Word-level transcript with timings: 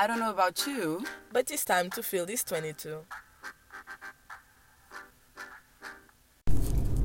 I 0.00 0.06
don't 0.06 0.20
know 0.20 0.30
about 0.30 0.64
you. 0.64 1.02
But 1.32 1.50
it's 1.50 1.64
time 1.64 1.90
to 1.90 2.04
feel 2.04 2.24
this 2.24 2.44
22. 2.44 3.02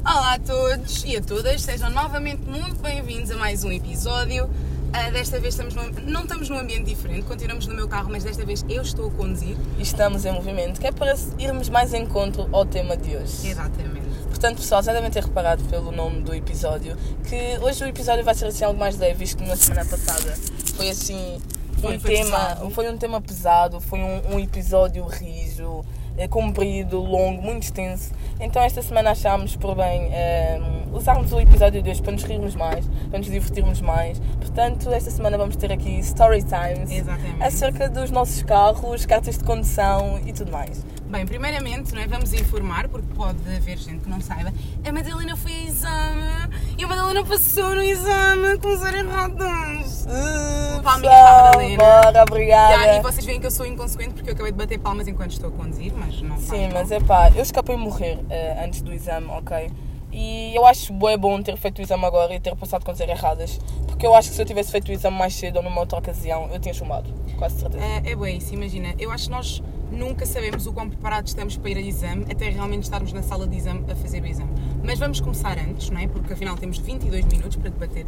Olá 0.05 0.33
a 0.33 0.39
todos 0.39 1.03
e 1.03 1.17
a 1.17 1.21
todas, 1.21 1.63
sejam 1.63 1.89
novamente 1.89 2.43
muito 2.43 2.75
bem-vindos 2.83 3.31
a 3.31 3.35
mais 3.35 3.63
um 3.63 3.71
episódio. 3.71 4.45
Uh, 4.45 5.11
desta 5.11 5.39
vez 5.39 5.55
estamos 5.55 5.73
num, 5.73 5.89
não 6.03 6.21
estamos 6.21 6.49
num 6.49 6.59
ambiente 6.59 6.83
diferente, 6.85 7.23
continuamos 7.23 7.65
no 7.65 7.73
meu 7.73 7.87
carro, 7.87 8.11
mas 8.11 8.23
desta 8.23 8.45
vez 8.45 8.63
eu 8.69 8.83
estou 8.83 9.07
a 9.07 9.11
conduzir. 9.11 9.57
E 9.79 9.81
estamos 9.81 10.23
em 10.25 10.31
movimento, 10.31 10.79
que 10.79 10.85
é 10.85 10.91
para 10.91 11.15
irmos 11.39 11.69
mais 11.69 11.95
em 11.95 12.03
encontro 12.03 12.47
ao 12.51 12.63
tema 12.63 12.95
de 12.95 13.17
hoje. 13.17 13.47
Exatamente. 13.47 14.07
Portanto, 14.27 14.57
pessoal, 14.57 14.83
já 14.83 14.93
devem 14.93 15.09
ter 15.09 15.23
reparado 15.23 15.63
pelo 15.63 15.91
nome 15.91 16.21
do 16.21 16.35
episódio 16.35 16.95
que 17.27 17.57
hoje 17.59 17.83
o 17.83 17.87
episódio 17.87 18.23
vai 18.23 18.35
ser 18.35 18.45
assim 18.45 18.65
algo 18.65 18.79
mais 18.79 18.99
leve, 18.99 19.15
visto 19.15 19.39
que 19.39 19.47
na 19.47 19.55
semana 19.55 19.83
passada 19.83 20.35
foi 20.75 20.89
assim 20.89 21.41
Foi, 21.83 21.97
um 21.97 21.99
tema, 21.99 22.37
pesado. 22.37 22.69
foi 22.69 22.89
um 22.89 22.97
tema 22.97 23.21
pesado, 23.21 23.81
foi 23.81 23.99
um, 23.99 24.35
um 24.35 24.39
episódio 24.39 25.05
rijo, 25.05 25.83
eh, 26.17 26.29
comprido, 26.29 26.97
longo, 26.97 27.41
muito 27.41 27.63
extenso. 27.63 28.13
Então 28.39 28.61
esta 28.61 28.81
semana 28.81 29.11
achámos 29.11 29.57
por 29.57 29.75
bem 29.75 30.09
eh, 30.13 30.61
usarmos 30.93 31.33
o 31.33 31.39
episódio 31.41 31.83
de 31.83 31.89
hoje 31.89 32.01
para 32.01 32.13
nos 32.13 32.23
rirmos 32.23 32.55
mais, 32.55 32.85
para 33.09 33.19
nos 33.19 33.27
divertirmos 33.29 33.81
mais. 33.81 34.17
Portanto, 34.39 34.91
esta 34.93 35.11
semana 35.11 35.37
vamos 35.37 35.57
ter 35.57 35.73
aqui 35.73 35.99
story 35.99 36.43
times 36.43 36.89
Exatamente. 36.89 37.43
acerca 37.43 37.89
dos 37.89 38.11
nossos 38.11 38.41
carros, 38.43 39.05
cartas 39.05 39.37
de 39.37 39.43
condução 39.43 40.21
e 40.25 40.31
tudo 40.31 40.51
mais. 40.53 40.85
Bem, 41.13 41.27
primeiramente, 41.27 41.93
não 41.93 42.01
é? 42.01 42.07
vamos 42.07 42.33
informar, 42.33 42.87
porque 42.87 43.07
pode 43.13 43.37
haver 43.55 43.77
gente 43.77 43.99
que 44.03 44.09
não 44.09 44.19
saiba. 44.19 44.51
A 44.83 44.91
Madalena 44.91 45.35
foi 45.35 45.51
a 45.51 45.63
exame 45.65 46.53
e 46.77 46.83
a 46.83 46.87
Madalena 46.87 47.23
passou 47.23 47.75
no 47.75 47.83
exame 47.83 48.57
com 48.57 48.75
zero 48.77 48.97
errados. 48.97 49.82
Uh, 50.05 50.81
Palminha 50.81 51.09
pessoal, 51.09 51.25
para 51.25 51.39
a 51.39 51.53
Madalena. 51.53 51.83
bora, 51.83 52.23
obrigada. 52.23 52.95
E 52.95 53.01
vocês 53.01 53.25
veem 53.25 53.39
que 53.39 53.47
eu 53.47 53.51
sou 53.51 53.65
inconsequente 53.65 54.13
porque 54.13 54.29
eu 54.29 54.33
acabei 54.33 54.51
de 54.51 54.57
bater 54.57 54.79
palmas 54.79 55.07
enquanto 55.07 55.31
estou 55.31 55.49
a 55.49 55.51
conduzir, 55.51 55.93
mas 55.95 56.21
não 56.21 56.37
Sim, 56.37 56.69
mas 56.73 56.91
é 56.91 56.99
pá, 56.99 57.29
eu 57.35 57.41
escapei 57.41 57.75
morrer 57.77 58.19
eh, 58.29 58.63
antes 58.65 58.81
do 58.81 58.93
exame, 58.93 59.27
ok? 59.29 59.71
E 60.13 60.55
eu 60.55 60.65
acho 60.65 60.93
bué 60.93 61.17
bom 61.17 61.41
ter 61.41 61.57
feito 61.57 61.79
o 61.79 61.81
exame 61.81 62.05
agora 62.05 62.35
e 62.35 62.39
ter 62.39 62.55
passado 62.55 62.85
com 62.85 62.93
zero 62.93 63.11
erradas. 63.11 63.59
Porque 63.87 64.05
eu 64.05 64.13
acho 64.13 64.29
que 64.29 64.35
se 64.35 64.41
eu 64.41 64.45
tivesse 64.45 64.71
feito 64.71 64.89
o 64.89 64.91
exame 64.91 65.17
mais 65.17 65.33
cedo 65.33 65.57
ou 65.57 65.63
numa 65.63 65.79
outra 65.79 65.97
ocasião, 65.97 66.49
eu 66.53 66.59
tinha 66.59 66.73
chumbado. 66.73 67.11
Quase 67.37 67.59
certeza. 67.59 67.83
É, 67.83 68.11
é 68.11 68.15
bem 68.15 68.37
isso, 68.37 68.53
imagina. 68.53 68.93
Eu 68.99 69.11
acho 69.11 69.25
que 69.25 69.31
nós 69.31 69.63
nunca 69.91 70.25
sabemos 70.25 70.67
o 70.67 70.73
quão 70.73 70.87
preparados 70.87 71.31
estamos 71.31 71.57
para 71.57 71.69
ir 71.71 71.77
a 71.77 71.81
exame 71.81 72.25
até 72.31 72.49
realmente 72.49 72.83
estarmos 72.83 73.11
na 73.11 73.23
sala 73.23 73.47
de 73.47 73.57
exame 73.57 73.83
a 73.91 73.95
fazer 73.95 74.21
o 74.21 74.27
exame. 74.27 74.51
Mas 74.83 74.99
vamos 74.99 75.19
começar 75.19 75.57
antes, 75.57 75.89
não 75.89 75.99
é? 75.99 76.07
Porque 76.07 76.33
afinal 76.33 76.55
temos 76.57 76.77
22 76.77 77.25
minutos 77.25 77.55
para 77.55 77.71
debater 77.71 78.05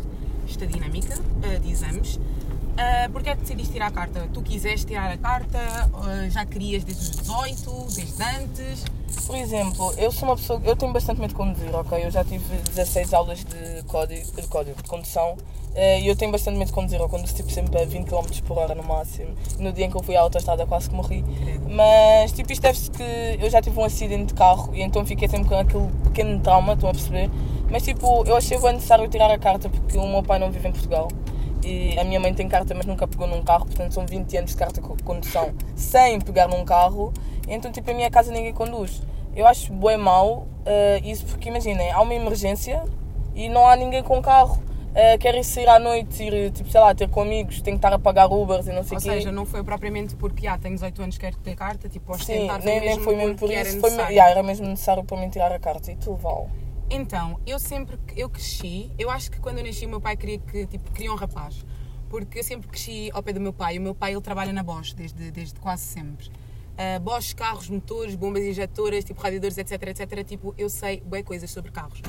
esta 0.47 0.67
dinâmica 0.67 1.15
ah, 1.43 1.57
de 1.57 1.71
exames. 1.71 2.17
Uh, 2.17 3.09
Porquê 3.11 3.29
é 3.29 3.35
que 3.35 3.41
decidiste 3.41 3.71
tirar 3.71 3.87
a 3.87 3.91
carta? 3.91 4.29
Tu 4.33 4.41
quiseste 4.41 4.87
tirar 4.87 5.09
a 5.09 5.17
carta? 5.17 5.59
ah, 5.93 6.29
já 6.29 6.45
querias 6.45 6.83
desde 6.83 7.03
os 7.03 7.11
18? 7.11 7.95
Desde 7.95 8.23
antes? 8.23 8.85
Por 9.25 9.35
exemplo, 9.35 9.93
eu 9.97 10.11
sou 10.11 10.29
uma 10.29 10.35
pessoa. 10.35 10.61
Eu 10.63 10.75
tenho 10.75 10.93
bastante 10.93 11.19
medo 11.19 11.29
de 11.29 11.35
conduzir, 11.35 11.73
ok? 11.73 12.05
Eu 12.05 12.11
já 12.11 12.23
tive 12.23 12.57
16 12.73 13.13
aulas 13.13 13.43
de 13.43 13.83
código 13.83 14.41
de, 14.41 14.47
código, 14.47 14.81
de 14.81 14.89
condução 14.89 15.35
eh, 15.75 16.01
e 16.01 16.07
eu 16.07 16.15
tenho 16.15 16.31
bastante 16.31 16.57
medo 16.57 16.67
de 16.67 16.73
conduzir. 16.73 16.99
Eu 16.99 17.09
conduzo 17.09 17.33
tipo 17.33 17.51
sempre 17.51 17.81
a 17.81 17.85
20 17.85 18.07
km 18.07 18.41
por 18.45 18.57
hora 18.57 18.75
no 18.75 18.83
máximo. 18.83 19.35
No 19.59 19.71
dia 19.71 19.85
em 19.85 19.89
que 19.89 19.97
eu 19.97 20.03
fui 20.03 20.15
à 20.15 20.21
autostrada 20.21 20.65
quase 20.65 20.89
que 20.89 20.95
morri. 20.95 21.23
Mas 21.69 22.31
tipo, 22.31 22.51
isto 22.51 22.61
deve-se 22.61 22.91
que 22.91 23.03
eu 23.39 23.49
já 23.49 23.61
tive 23.61 23.79
um 23.79 23.83
acidente 23.83 24.27
de 24.27 24.33
carro 24.33 24.69
e 24.73 24.81
então 24.81 25.05
fiquei 25.05 25.27
sempre 25.27 25.49
com 25.49 25.55
aquele 25.55 25.87
pequeno 26.03 26.39
trauma, 26.39 26.73
estão 26.73 26.89
a 26.89 26.93
perceber? 26.93 27.29
Mas 27.69 27.83
tipo, 27.83 28.23
eu 28.25 28.35
achei 28.35 28.59
bem 28.59 28.73
necessário 28.73 29.07
tirar 29.07 29.31
a 29.31 29.37
carta 29.37 29.69
porque 29.69 29.97
o 29.97 30.07
meu 30.07 30.23
pai 30.23 30.39
não 30.39 30.51
vive 30.51 30.67
em 30.67 30.71
Portugal. 30.71 31.07
E 31.63 31.97
a 31.97 32.03
minha 32.03 32.19
mãe 32.19 32.31
tem 32.31 32.47
carta, 32.47 32.75
mas 32.75 32.85
nunca 32.85 33.07
pegou 33.07 33.25
num 33.25 33.41
carro, 33.41 33.65
portanto 33.65 33.91
são 33.91 34.05
20 34.05 34.37
anos 34.37 34.51
de 34.51 34.57
carta 34.57 34.79
de 34.79 35.03
condução 35.03 35.51
sem 35.75 36.21
pegar 36.21 36.47
num 36.47 36.63
carro. 36.63 37.11
Então, 37.47 37.71
tipo, 37.71 37.89
a 37.91 37.93
minha 37.93 38.09
casa 38.09 38.31
ninguém 38.31 38.53
conduz. 38.53 39.01
Eu 39.35 39.45
acho 39.45 39.71
bem 39.73 39.97
mau 39.97 40.47
eh, 40.65 41.01
isso 41.03 41.25
porque, 41.25 41.49
imaginem, 41.49 41.91
há 41.91 42.01
uma 42.01 42.13
emergência 42.13 42.83
e 43.35 43.49
não 43.49 43.67
há 43.67 43.75
ninguém 43.75 44.01
com 44.01 44.21
carro. 44.21 44.63
Uh, 44.95 45.19
quero 45.19 45.37
ir 45.37 45.43
sair 45.43 45.67
à 45.67 45.77
noite, 45.77 46.23
ir, 46.23 46.51
tipo, 46.53 46.71
sei 46.71 46.79
lá, 46.79 46.95
ter 46.95 47.09
com 47.09 47.21
amigos, 47.21 47.59
tenho 47.61 47.75
que 47.75 47.79
estar 47.79 47.91
a 47.91 47.99
pagar 47.99 48.27
Ubers 48.31 48.65
e 48.67 48.71
não 48.71 48.81
sei 48.81 48.95
Ou 48.95 49.01
o 49.01 49.03
quê. 49.03 49.11
seja, 49.11 49.29
não 49.29 49.45
foi 49.45 49.61
propriamente 49.61 50.15
porque 50.15 50.47
ah, 50.47 50.57
tenho 50.57 50.75
18 50.75 51.01
anos, 51.01 51.17
quero 51.17 51.35
ter 51.35 51.53
carta, 51.53 51.89
tipo, 51.89 52.13
Sim, 52.13 52.21
ostentar 52.21 52.63
nem, 52.63 52.79
nem 52.79 52.99
foi 53.01 53.13
mesmo 53.13 53.35
por 53.35 53.51
isso. 53.51 53.81
Foi, 53.81 53.89
me- 53.89 54.03
yeah, 54.03 54.31
era 54.31 54.41
mesmo 54.41 54.65
necessário 54.65 55.03
para 55.03 55.17
mim 55.19 55.27
tirar 55.27 55.51
a 55.51 55.59
carta. 55.59 55.91
E 55.91 55.97
tu, 55.97 56.15
Val? 56.15 56.49
Então, 56.89 57.37
eu 57.45 57.59
sempre 57.59 57.99
eu 58.15 58.29
cresci, 58.29 58.89
eu 58.97 59.09
acho 59.09 59.29
que 59.29 59.37
quando 59.41 59.57
eu 59.57 59.65
nasci 59.65 59.85
o 59.85 59.89
meu 59.89 59.99
pai 59.99 60.15
queria 60.15 60.37
que 60.37 60.65
tipo 60.65 60.89
queria 60.91 61.11
um 61.11 61.17
rapaz, 61.17 61.65
porque 62.09 62.39
eu 62.39 62.43
sempre 62.43 62.69
cresci 62.69 63.09
ao 63.13 63.21
pé 63.21 63.33
do 63.33 63.41
meu 63.41 63.51
pai. 63.51 63.77
O 63.77 63.81
meu 63.81 63.93
pai 63.95 64.13
ele 64.13 64.21
trabalha 64.21 64.53
na 64.53 64.63
Bosch 64.63 64.93
desde 64.93 65.29
desde 65.29 65.59
quase 65.59 65.83
sempre. 65.83 66.29
Uh, 66.75 66.99
Bosch, 66.99 67.33
carros, 67.33 67.69
motores, 67.69 68.15
bombas 68.15 68.43
injetoras, 68.43 69.03
tipo 69.03 69.21
radiadores, 69.21 69.57
etc, 69.57 69.81
etc. 69.83 70.25
Tipo, 70.25 70.53
eu 70.57 70.69
sei 70.69 71.01
bem 71.05 71.23
coisas 71.23 71.49
sobre 71.49 71.71
carros. 71.71 72.01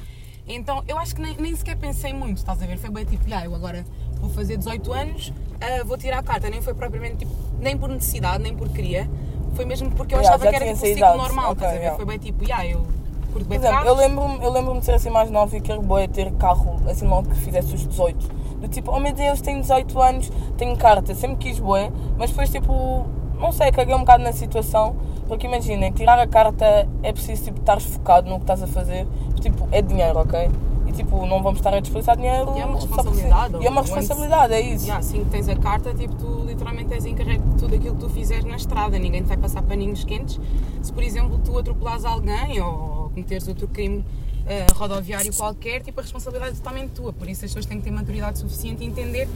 Então, 0.48 0.82
eu 0.86 0.98
acho 0.98 1.14
que 1.14 1.20
nem, 1.22 1.36
nem 1.36 1.54
sequer 1.56 1.76
pensei 1.76 2.12
muito, 2.12 2.38
estás 2.38 2.62
a 2.62 2.66
ver? 2.66 2.78
Foi 2.78 2.90
bem 2.90 3.04
tipo, 3.04 3.24
ah, 3.32 3.44
eu 3.44 3.54
agora 3.54 3.84
vou 4.20 4.30
fazer 4.30 4.56
18 4.56 4.92
anos, 4.92 5.28
uh, 5.28 5.84
vou 5.84 5.96
tirar 5.96 6.18
a 6.18 6.22
carta. 6.22 6.48
Nem 6.48 6.62
foi 6.62 6.74
propriamente 6.74 7.18
tipo, 7.18 7.32
nem 7.58 7.76
por 7.76 7.88
necessidade, 7.88 8.42
nem 8.42 8.54
por 8.54 8.68
queria. 8.68 9.08
Foi 9.54 9.64
mesmo 9.64 9.90
porque 9.90 10.14
eu 10.14 10.18
Yeah, 10.18 10.36
achava 10.36 10.50
que 10.50 10.56
era 10.56 10.64
tipo, 10.74 10.86
essa 10.86 10.94
ciclo 10.94 11.16
normal, 11.16 11.52
Ok, 11.52 11.54
estás 11.54 11.70
a 11.70 11.74
ver? 11.74 11.80
yeah. 11.80 11.96
Foi 11.96 12.04
bem 12.04 12.18
tipo, 12.18 12.44
ah, 12.52 12.66
eu 12.66 12.86
curto 13.32 13.48
bem 13.48 13.58
Por 13.58 13.66
exemplo, 13.66 13.86
eu 13.86 13.94
lembro-me 13.94 14.44
eu 14.44 14.52
lembro 14.52 14.78
de 14.78 14.84
ser 14.84 14.92
assim 14.94 15.10
mais 15.10 15.30
nova 15.30 15.56
e 15.56 15.60
quero 15.60 15.82
boa 15.82 16.06
ter 16.06 16.30
carro 16.32 16.80
assim 16.88 17.06
logo 17.06 17.28
que 17.30 17.36
fizesse 17.36 17.74
os 17.74 17.86
18. 17.86 18.28
Do 18.60 18.68
tipo, 18.68 18.90
oh 18.90 19.00
meu 19.00 19.12
Deus, 19.12 19.40
tenho 19.40 19.60
18 19.60 20.00
anos, 20.00 20.30
tenho 20.56 20.76
carta, 20.76 21.14
sempre 21.14 21.36
quis 21.38 21.58
boé, 21.58 21.90
mas 22.16 22.30
depois 22.30 22.50
tipo, 22.50 23.06
não 23.38 23.52
sei, 23.52 23.70
caguei 23.70 23.94
um 23.94 24.00
bocado 24.00 24.22
na 24.22 24.32
situação, 24.32 24.96
porque 25.28 25.46
imaginem, 25.46 25.92
tirar 25.92 26.18
a 26.18 26.26
carta 26.26 26.88
é 27.02 27.12
preciso 27.12 27.44
tipo, 27.44 27.60
estar 27.60 27.80
focado 27.80 28.28
no 28.28 28.36
que 28.36 28.42
estás 28.42 28.62
a 28.62 28.66
fazer, 28.66 29.06
tipo, 29.40 29.68
é 29.72 29.82
dinheiro, 29.82 30.18
ok? 30.18 30.50
E 30.86 30.92
tipo, 30.92 31.26
não 31.26 31.42
vamos 31.42 31.58
estar 31.58 31.74
a 31.74 31.80
desperdiçar 31.80 32.16
dinheiro. 32.16 32.56
E 32.56 32.60
é 32.60 32.64
uma 32.64 32.80
só 32.80 32.86
responsabilidade, 32.86 33.56
E 33.60 33.66
é 33.66 33.70
uma 33.70 33.80
responsabilidade, 33.80 34.54
é 34.54 34.60
isso. 34.60 34.86
E 34.86 34.90
assim 34.90 35.24
que 35.24 35.30
tens 35.30 35.48
a 35.48 35.56
carta, 35.56 35.92
tipo, 35.92 36.14
tu 36.14 36.44
literalmente 36.46 36.94
és 36.94 37.04
encarregue 37.04 37.42
de 37.42 37.56
tudo 37.56 37.74
aquilo 37.74 37.94
que 37.96 38.00
tu 38.00 38.08
fizeres 38.08 38.44
na 38.44 38.56
estrada. 38.56 38.96
Ninguém 38.98 39.22
te 39.22 39.26
vai 39.26 39.36
passar 39.36 39.62
paninhos 39.62 40.04
quentes. 40.04 40.38
Se, 40.80 40.92
por 40.92 41.02
exemplo, 41.02 41.40
tu 41.44 41.58
atropelares 41.58 42.04
alguém 42.04 42.60
ou 42.60 43.10
cometeres 43.12 43.48
outro 43.48 43.66
crime 43.66 44.04
eh, 44.46 44.66
rodoviário 44.76 45.34
qualquer, 45.34 45.82
tipo, 45.82 45.98
a 45.98 46.02
responsabilidade 46.04 46.52
é 46.52 46.54
totalmente 46.54 46.90
tua. 46.90 47.12
Por 47.12 47.28
isso 47.28 47.44
as 47.44 47.50
pessoas 47.50 47.66
têm 47.66 47.78
que 47.78 47.84
ter 47.84 47.90
maturidade 47.90 48.38
suficiente 48.38 48.84
e 48.84 48.86
entender 48.86 49.28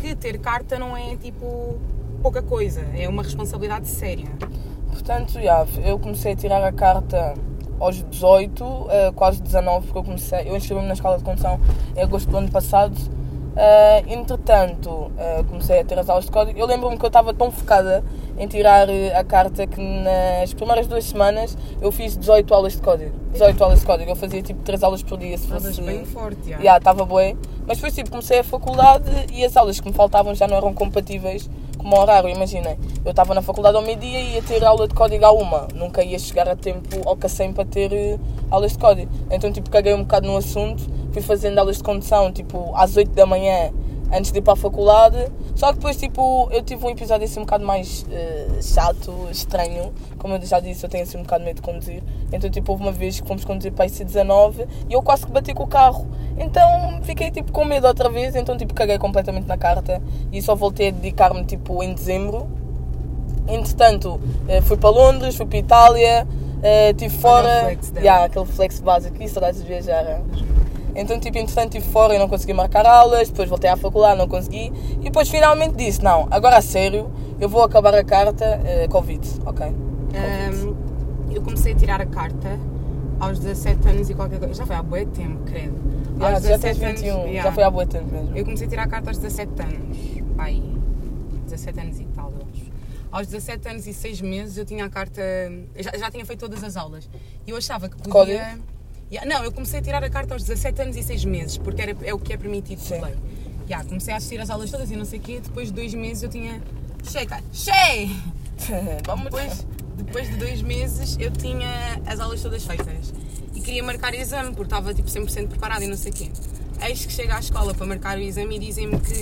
que 0.00 0.16
ter 0.16 0.38
carta 0.40 0.80
não 0.80 0.96
é, 0.96 1.14
tipo, 1.16 1.78
pouca 2.22 2.42
coisa. 2.42 2.80
É 2.96 3.08
uma 3.08 3.22
responsabilidade 3.22 3.88
séria. 3.88 4.26
Portanto, 4.90 5.40
já, 5.40 5.66
eu 5.84 5.98
comecei 5.98 6.32
a 6.32 6.36
tirar 6.36 6.64
a 6.64 6.72
carta 6.72 7.34
aos 7.78 8.02
18, 8.02 8.86
eh, 8.90 9.12
quase 9.14 9.42
19, 9.42 9.86
porque 9.86 9.98
eu 9.98 10.04
comecei, 10.04 10.48
eu 10.48 10.56
inscrevi-me 10.56 10.88
na 10.88 10.94
escola 10.94 11.16
de 11.18 11.24
condução 11.24 11.60
em 11.96 12.02
agosto 12.02 12.28
do 12.30 12.36
ano 12.36 12.50
passado. 12.50 12.94
Eh, 13.56 14.04
entretanto, 14.08 15.10
eh, 15.18 15.44
comecei 15.48 15.80
a 15.80 15.84
ter 15.84 15.98
as 15.98 16.08
aulas 16.08 16.26
de 16.26 16.30
código. 16.30 16.58
Eu 16.58 16.66
lembro-me 16.66 16.96
que 16.96 17.04
eu 17.04 17.08
estava 17.08 17.34
tão 17.34 17.50
focada 17.50 18.04
em 18.38 18.46
tirar 18.46 18.88
a 19.16 19.24
carta 19.24 19.66
que 19.66 19.80
nas 19.80 20.54
primeiras 20.54 20.86
duas 20.86 21.04
semanas 21.04 21.56
eu 21.80 21.90
fiz 21.90 22.16
18 22.16 22.54
aulas 22.54 22.74
de 22.74 22.82
código. 22.82 23.12
18 23.32 23.64
aulas 23.64 23.80
de 23.80 23.86
código. 23.86 24.10
Eu 24.10 24.16
fazia 24.16 24.42
tipo 24.42 24.62
3 24.62 24.82
aulas 24.82 25.02
por 25.02 25.18
dia 25.18 25.36
se 25.36 25.48
fosse. 25.48 25.80
bem 25.82 26.04
forte, 26.04 26.50
já. 26.50 26.58
Já, 26.60 26.76
estava 26.76 27.04
bué. 27.04 27.36
Mas 27.66 27.78
depois 27.78 27.94
tipo, 27.94 28.10
comecei 28.10 28.38
a 28.38 28.44
faculdade 28.44 29.10
e 29.32 29.44
as 29.44 29.56
aulas 29.56 29.80
que 29.80 29.88
me 29.88 29.94
faltavam 29.94 30.34
já 30.34 30.46
não 30.46 30.56
eram 30.56 30.72
compatíveis 30.72 31.50
com 31.78 31.88
o 31.88 32.00
horário, 32.00 32.28
imaginem. 32.28 32.78
Eu 33.04 33.10
estava 33.10 33.34
na 33.34 33.42
faculdade 33.42 33.76
ao 33.76 33.82
meio-dia 33.82 34.20
e 34.20 34.34
ia 34.34 34.42
ter 34.42 34.64
aula 34.64 34.86
de 34.86 34.94
código 34.94 35.24
à 35.24 35.32
uma. 35.32 35.68
Nunca 35.74 36.02
ia 36.02 36.18
chegar 36.18 36.48
a 36.48 36.56
tempo 36.56 37.08
ao 37.08 37.16
cacém 37.16 37.52
para 37.52 37.64
ter 37.64 37.92
eh, 37.92 38.18
aulas 38.50 38.72
de 38.72 38.78
código. 38.78 39.10
Então 39.30 39.50
tipo, 39.50 39.70
caguei 39.70 39.94
um 39.94 40.02
bocado 40.02 40.26
no 40.26 40.36
assunto, 40.36 40.82
fui 41.20 41.36
fazendo 41.36 41.58
aulas 41.58 41.78
de 41.78 41.82
condução 41.82 42.32
tipo 42.32 42.72
às 42.74 42.96
8 42.96 43.10
da 43.12 43.26
manhã 43.26 43.70
antes 44.12 44.32
de 44.32 44.38
ir 44.38 44.42
para 44.42 44.54
a 44.54 44.56
faculdade. 44.56 45.30
Só 45.54 45.68
que 45.68 45.74
depois 45.74 45.96
tipo, 45.96 46.48
eu 46.50 46.62
tive 46.62 46.84
um 46.84 46.90
episódio 46.90 47.24
assim 47.24 47.40
um 47.40 47.42
bocado 47.42 47.64
mais 47.64 48.06
eh, 48.10 48.58
chato, 48.62 49.12
estranho. 49.30 49.92
Como 50.18 50.34
eu 50.34 50.42
já 50.42 50.60
disse, 50.60 50.84
eu 50.84 50.90
tenho 50.90 51.04
assim 51.04 51.18
um 51.18 51.22
bocado 51.22 51.40
de 51.40 51.46
medo 51.46 51.56
de 51.56 51.62
conduzir. 51.62 52.02
Então 52.32 52.48
tipo, 52.48 52.72
houve 52.72 52.84
uma 52.84 52.92
vez 52.92 53.20
que 53.20 53.26
fomos 53.26 53.44
conduzir 53.44 53.72
para 53.72 53.84
a 53.84 53.88
IC19 53.88 54.66
e 54.88 54.92
eu 54.92 55.02
quase 55.02 55.26
que 55.26 55.32
bati 55.32 55.52
com 55.52 55.64
o 55.64 55.66
carro. 55.66 56.06
Então 56.38 57.00
fiquei 57.02 57.30
tipo 57.30 57.52
com 57.52 57.64
medo 57.64 57.86
outra 57.86 58.08
vez, 58.08 58.34
então 58.36 58.56
tipo 58.56 58.72
caguei 58.72 58.98
completamente 58.98 59.46
na 59.46 59.58
carta 59.58 60.00
e 60.32 60.40
só 60.40 60.54
voltei 60.54 60.88
a 60.88 60.90
dedicar-me 60.90 61.44
tipo 61.44 61.82
em 61.82 61.92
dezembro. 61.92 62.48
Entretanto, 63.48 64.20
eh, 64.46 64.60
fui 64.60 64.76
para 64.76 64.90
Londres, 64.90 65.34
fui 65.34 65.46
para 65.46 65.58
Itália, 65.58 66.26
eh, 66.62 66.90
estive 66.90 67.16
fora. 67.16 67.62
flex 67.64 67.90
dela. 67.90 68.04
Yeah, 68.04 68.24
aquele 68.26 68.46
flex 68.46 68.80
básico, 68.80 69.22
e 69.22 69.28
saudades 69.28 69.60
de 69.60 69.66
viajar. 69.66 70.20
Então, 70.94 71.18
tipo, 71.18 71.38
entretanto 71.38 71.76
estive 71.76 71.92
fora 71.92 72.14
e 72.14 72.18
não 72.18 72.28
consegui 72.28 72.52
marcar 72.52 72.86
aulas, 72.86 73.28
depois 73.28 73.48
voltei 73.48 73.70
à 73.70 73.76
faculdade, 73.76 74.18
não 74.18 74.28
consegui, 74.28 74.72
e 75.00 75.04
depois 75.04 75.28
finalmente 75.28 75.76
disse, 75.76 76.02
não, 76.02 76.26
agora 76.30 76.56
a 76.56 76.62
sério, 76.62 77.10
eu 77.40 77.48
vou 77.48 77.62
acabar 77.62 77.94
a 77.94 78.04
carta 78.04 78.44
eh, 78.64 78.88
Covid, 78.88 79.26
ok? 79.46 79.66
Covid. 79.66 79.78
Ahm, 80.16 80.76
eu 81.30 81.42
comecei 81.42 81.72
a 81.72 81.76
tirar 81.76 82.00
a 82.00 82.06
carta 82.06 82.58
aos 83.20 83.38
17 83.38 83.88
anos 83.88 84.10
e 84.10 84.14
qualquer 84.14 84.38
coisa. 84.38 84.54
Já 84.54 84.66
foi 84.66 84.76
há 84.76 84.82
bué 84.82 85.04
tempo, 85.04 85.44
credo. 85.44 85.76
Yeah, 86.18 86.34
aos 86.34 86.42
já 86.44 86.58
tens 86.58 86.78
17 86.78 87.00
21, 87.00 87.14
anos, 87.14 87.24
já 87.24 87.30
yeah. 87.30 87.52
foi 87.52 87.62
há 87.62 87.70
boa 87.70 87.86
tempo 87.86 88.12
mesmo. 88.12 88.36
Eu 88.36 88.44
comecei 88.44 88.66
a 88.66 88.70
tirar 88.70 88.82
a 88.84 88.88
carta 88.88 89.10
aos 89.10 89.18
17 89.18 89.62
anos. 89.62 89.98
Pai, 90.36 90.62
17 91.44 91.80
anos 91.80 92.00
e 92.00 92.04
tal, 92.06 92.30
eu 92.30 92.46
acho. 92.52 92.72
Aos 93.10 93.26
17 93.28 93.68
anos 93.68 93.86
e 93.86 93.94
6 93.94 94.20
meses 94.20 94.58
eu 94.58 94.64
tinha 94.64 94.84
a 94.84 94.90
carta. 94.90 95.22
Já, 95.76 95.96
já 95.96 96.10
tinha 96.10 96.24
feito 96.24 96.40
todas 96.40 96.62
as 96.64 96.76
aulas. 96.76 97.08
E 97.46 97.50
eu 97.50 97.56
achava 97.56 97.88
que 97.88 97.96
podia. 97.96 98.12
Código? 98.12 98.77
Ya, 99.10 99.24
não, 99.24 99.42
eu 99.42 99.50
comecei 99.50 99.80
a 99.80 99.82
tirar 99.82 100.04
a 100.04 100.10
carta 100.10 100.34
aos 100.34 100.42
17 100.42 100.82
anos 100.82 100.96
e 100.96 101.02
6 101.02 101.24
meses, 101.24 101.56
porque 101.56 101.80
era, 101.80 101.96
é 102.02 102.12
o 102.12 102.18
que 102.18 102.32
é 102.32 102.36
permitido 102.36 102.78
por 102.80 102.96
Sim. 102.96 103.00
lei. 103.00 103.14
Ya, 103.68 103.82
comecei 103.84 104.12
a 104.12 104.18
assistir 104.18 104.40
às 104.40 104.50
aulas 104.50 104.70
todas 104.70 104.90
e 104.90 104.96
não 104.96 105.04
sei 105.04 105.18
o 105.18 105.22
quê. 105.22 105.40
Depois 105.42 105.68
de 105.68 105.74
dois 105.74 105.94
meses 105.94 106.22
eu 106.22 106.28
tinha. 106.28 106.60
Cheio, 107.04 107.26
cara. 107.26 107.42
Cheio! 107.52 108.10
Depois, 109.24 109.66
depois 109.96 110.28
de 110.28 110.36
dois 110.36 110.62
meses 110.62 111.16
eu 111.18 111.30
tinha 111.30 112.00
as 112.06 112.18
aulas 112.18 112.42
todas 112.42 112.64
feitas 112.64 113.14
e 113.54 113.60
queria 113.60 113.82
marcar 113.82 114.12
exame 114.14 114.48
porque 114.48 114.64
estava 114.64 114.92
tipo 114.92 115.08
100% 115.08 115.48
preparada 115.48 115.84
e 115.84 115.88
não 115.88 115.96
sei 115.96 116.10
o 116.10 116.14
quê. 116.14 116.30
Eis 116.80 117.06
que 117.06 117.12
chego 117.12 117.32
à 117.32 117.38
escola 117.38 117.72
para 117.72 117.86
marcar 117.86 118.18
o 118.18 118.20
exame 118.20 118.56
e 118.56 118.58
dizem-me 118.58 118.98
que. 119.00 119.14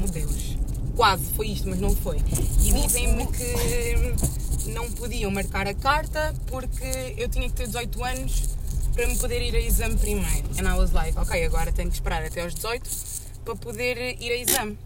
Meu 0.00 0.08
Deus, 0.08 0.56
quase 0.96 1.24
foi 1.34 1.48
isto, 1.48 1.68
mas 1.68 1.78
não 1.78 1.94
foi. 1.94 2.18
E 2.64 2.72
dizem-me 2.72 3.26
que 3.26 4.70
não 4.70 4.90
podiam 4.92 5.30
marcar 5.30 5.66
a 5.66 5.74
carta 5.74 6.34
porque 6.46 7.14
eu 7.16 7.28
tinha 7.28 7.48
que 7.48 7.54
ter 7.54 7.66
18 7.66 8.04
anos 8.04 8.57
para 8.98 9.06
me 9.06 9.16
poder 9.16 9.40
ir 9.40 9.54
a 9.54 9.60
exame 9.60 9.96
primeiro. 9.96 10.48
And 10.58 10.66
I 10.68 10.76
was 10.76 10.90
like, 10.90 11.16
ok, 11.16 11.44
agora 11.44 11.70
tenho 11.70 11.88
que 11.88 11.94
esperar 11.94 12.24
até 12.24 12.42
aos 12.42 12.52
18 12.52 12.90
para 13.44 13.54
poder 13.54 14.20
ir 14.20 14.32
a 14.32 14.36
exame. 14.36 14.76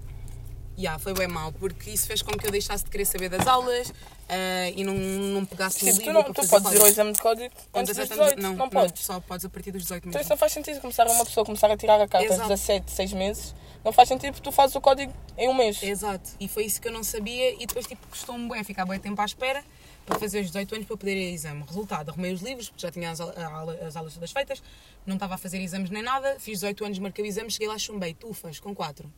Yeah, 0.76 0.98
foi 0.98 1.14
bem 1.14 1.28
mau, 1.28 1.50
porque 1.52 1.90
isso 1.90 2.06
fez 2.06 2.20
com 2.20 2.32
que 2.32 2.46
eu 2.46 2.50
deixasse 2.50 2.84
de 2.84 2.90
querer 2.90 3.06
saber 3.06 3.30
das 3.30 3.46
aulas 3.46 3.90
ah, 4.28 4.68
e 4.76 4.84
não, 4.84 4.94
não 4.94 5.46
pegasse 5.46 5.82
no 5.84 5.92
Tipo, 5.92 6.04
tu, 6.04 6.06
livro 6.06 6.12
não, 6.12 6.32
tu 6.34 6.46
podes 6.46 6.72
ir 6.72 6.80
ao 6.80 6.86
exame 6.88 7.12
de 7.12 7.20
código 7.20 7.54
antes 7.74 7.96
dos 7.96 8.08
17 8.08 8.12
anos, 8.12 8.34
18, 8.34 8.42
não, 8.42 8.54
não, 8.54 8.68
podes. 8.68 9.02
só 9.02 9.18
podes 9.20 9.46
a 9.46 9.48
partir 9.48 9.70
dos 9.70 9.82
18 9.82 10.08
Então 10.08 10.10
mesmo. 10.10 10.20
isso 10.20 10.30
não 10.30 10.36
faz 10.36 10.52
sentido 10.52 10.80
começar 10.80 11.06
uma 11.06 11.24
pessoa 11.24 11.46
começar 11.46 11.70
a 11.70 11.76
tirar 11.76 12.00
a 12.00 12.06
carta 12.06 12.26
aos 12.26 12.34
Exato. 12.34 12.48
17, 12.50 12.90
6 12.90 13.12
meses. 13.14 13.54
Não 13.82 13.92
faz 13.92 14.08
sentido 14.08 14.32
porque 14.34 14.48
tu 14.48 14.52
fazes 14.52 14.76
o 14.76 14.80
código 14.80 15.12
em 15.38 15.48
um 15.48 15.54
mês. 15.54 15.82
Exato, 15.82 16.30
e 16.38 16.48
foi 16.48 16.64
isso 16.66 16.80
que 16.82 16.88
eu 16.88 16.92
não 16.92 17.02
sabia 17.02 17.54
e 17.54 17.66
depois 17.66 17.86
tipo 17.86 18.06
custou-me 18.08 18.46
bem 18.48 18.62
ficar 18.62 18.84
bem 18.84 18.98
tempo 18.98 19.20
à 19.22 19.24
espera 19.24 19.64
para 20.04 20.18
fazer 20.18 20.40
os 20.40 20.46
18 20.46 20.74
anos 20.74 20.86
para 20.86 20.96
poder 20.96 21.16
ir 21.16 21.28
a 21.28 21.30
exame. 21.30 21.62
Resultado, 21.62 22.10
arrumei 22.10 22.32
os 22.32 22.42
livros 22.42 22.68
porque 22.68 22.82
já 22.82 22.90
tinha 22.90 23.10
as, 23.10 23.20
as 23.20 23.96
aulas 23.96 24.14
todas 24.14 24.32
feitas, 24.32 24.62
não 25.06 25.14
estava 25.14 25.34
a 25.34 25.38
fazer 25.38 25.60
exames 25.60 25.90
nem 25.90 26.02
nada, 26.02 26.36
fiz 26.38 26.60
18 26.60 26.84
anos, 26.84 26.98
marquei 26.98 27.24
o 27.24 27.26
exame, 27.26 27.50
cheguei 27.50 27.68
lá, 27.68 27.78
chumbei, 27.78 28.14
tufas, 28.14 28.58
com 28.60 28.74
4. 28.74 29.10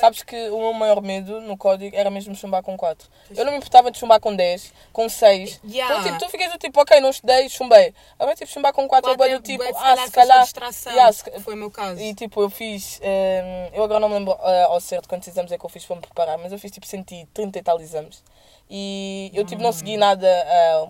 Sabes 0.00 0.22
que 0.22 0.48
o 0.50 0.58
meu 0.58 0.72
maior 0.72 1.02
medo 1.02 1.40
no 1.40 1.56
código 1.56 1.94
era 1.96 2.08
mesmo 2.10 2.34
chumbar 2.34 2.62
com 2.62 2.76
4. 2.76 3.08
Eu 3.34 3.44
não 3.44 3.52
me 3.52 3.58
importava 3.58 3.90
de 3.90 3.98
chumbar 3.98 4.20
com 4.20 4.34
10, 4.34 4.72
com 4.92 5.08
6. 5.08 5.60
Yeah. 5.64 5.94
Então, 6.00 6.12
tipo, 6.12 6.24
tu 6.24 6.30
ficas 6.30 6.52
do 6.52 6.58
tipo, 6.58 6.80
ok, 6.80 7.00
não 7.00 7.10
estudei, 7.10 7.48
chumbei. 7.48 7.92
Agora, 8.18 8.36
tipo, 8.36 8.50
chumbar 8.50 8.72
com 8.72 8.86
4 8.86 9.10
é 9.10 9.16
bem 9.16 9.36
do 9.36 9.42
tipo, 9.42 9.62
ah, 9.64 9.72
calhar 9.72 10.06
se 10.06 10.12
calhar. 10.12 10.42
distração, 10.44 10.92
Yeah, 10.92 11.12
se- 11.12 11.40
foi 11.40 11.54
o 11.54 11.56
meu 11.56 11.70
caso. 11.70 12.00
E 12.00 12.14
tipo, 12.14 12.40
eu 12.40 12.48
fiz. 12.48 13.00
hum, 13.02 13.70
eu 13.74 13.82
agora 13.84 14.00
não 14.00 14.08
me 14.08 14.14
lembro 14.14 14.36
ah, 14.40 14.66
ao 14.68 14.80
certo 14.80 15.08
quantos 15.08 15.26
exames 15.28 15.50
é 15.50 15.58
que 15.58 15.64
eu 15.66 15.70
fiz 15.70 15.84
para 15.84 15.96
me 15.96 16.02
preparar, 16.02 16.38
mas 16.38 16.52
eu 16.52 16.58
fiz 16.58 16.70
tipo 16.70 16.86
130 16.86 17.58
e 17.58 17.62
tal 17.62 17.80
exames. 17.80 18.22
E 18.70 19.30
eu 19.34 19.44
tipo 19.44 19.62
não 19.62 19.72
segui 19.72 19.96
nada 19.96 20.26
a, 20.28 20.88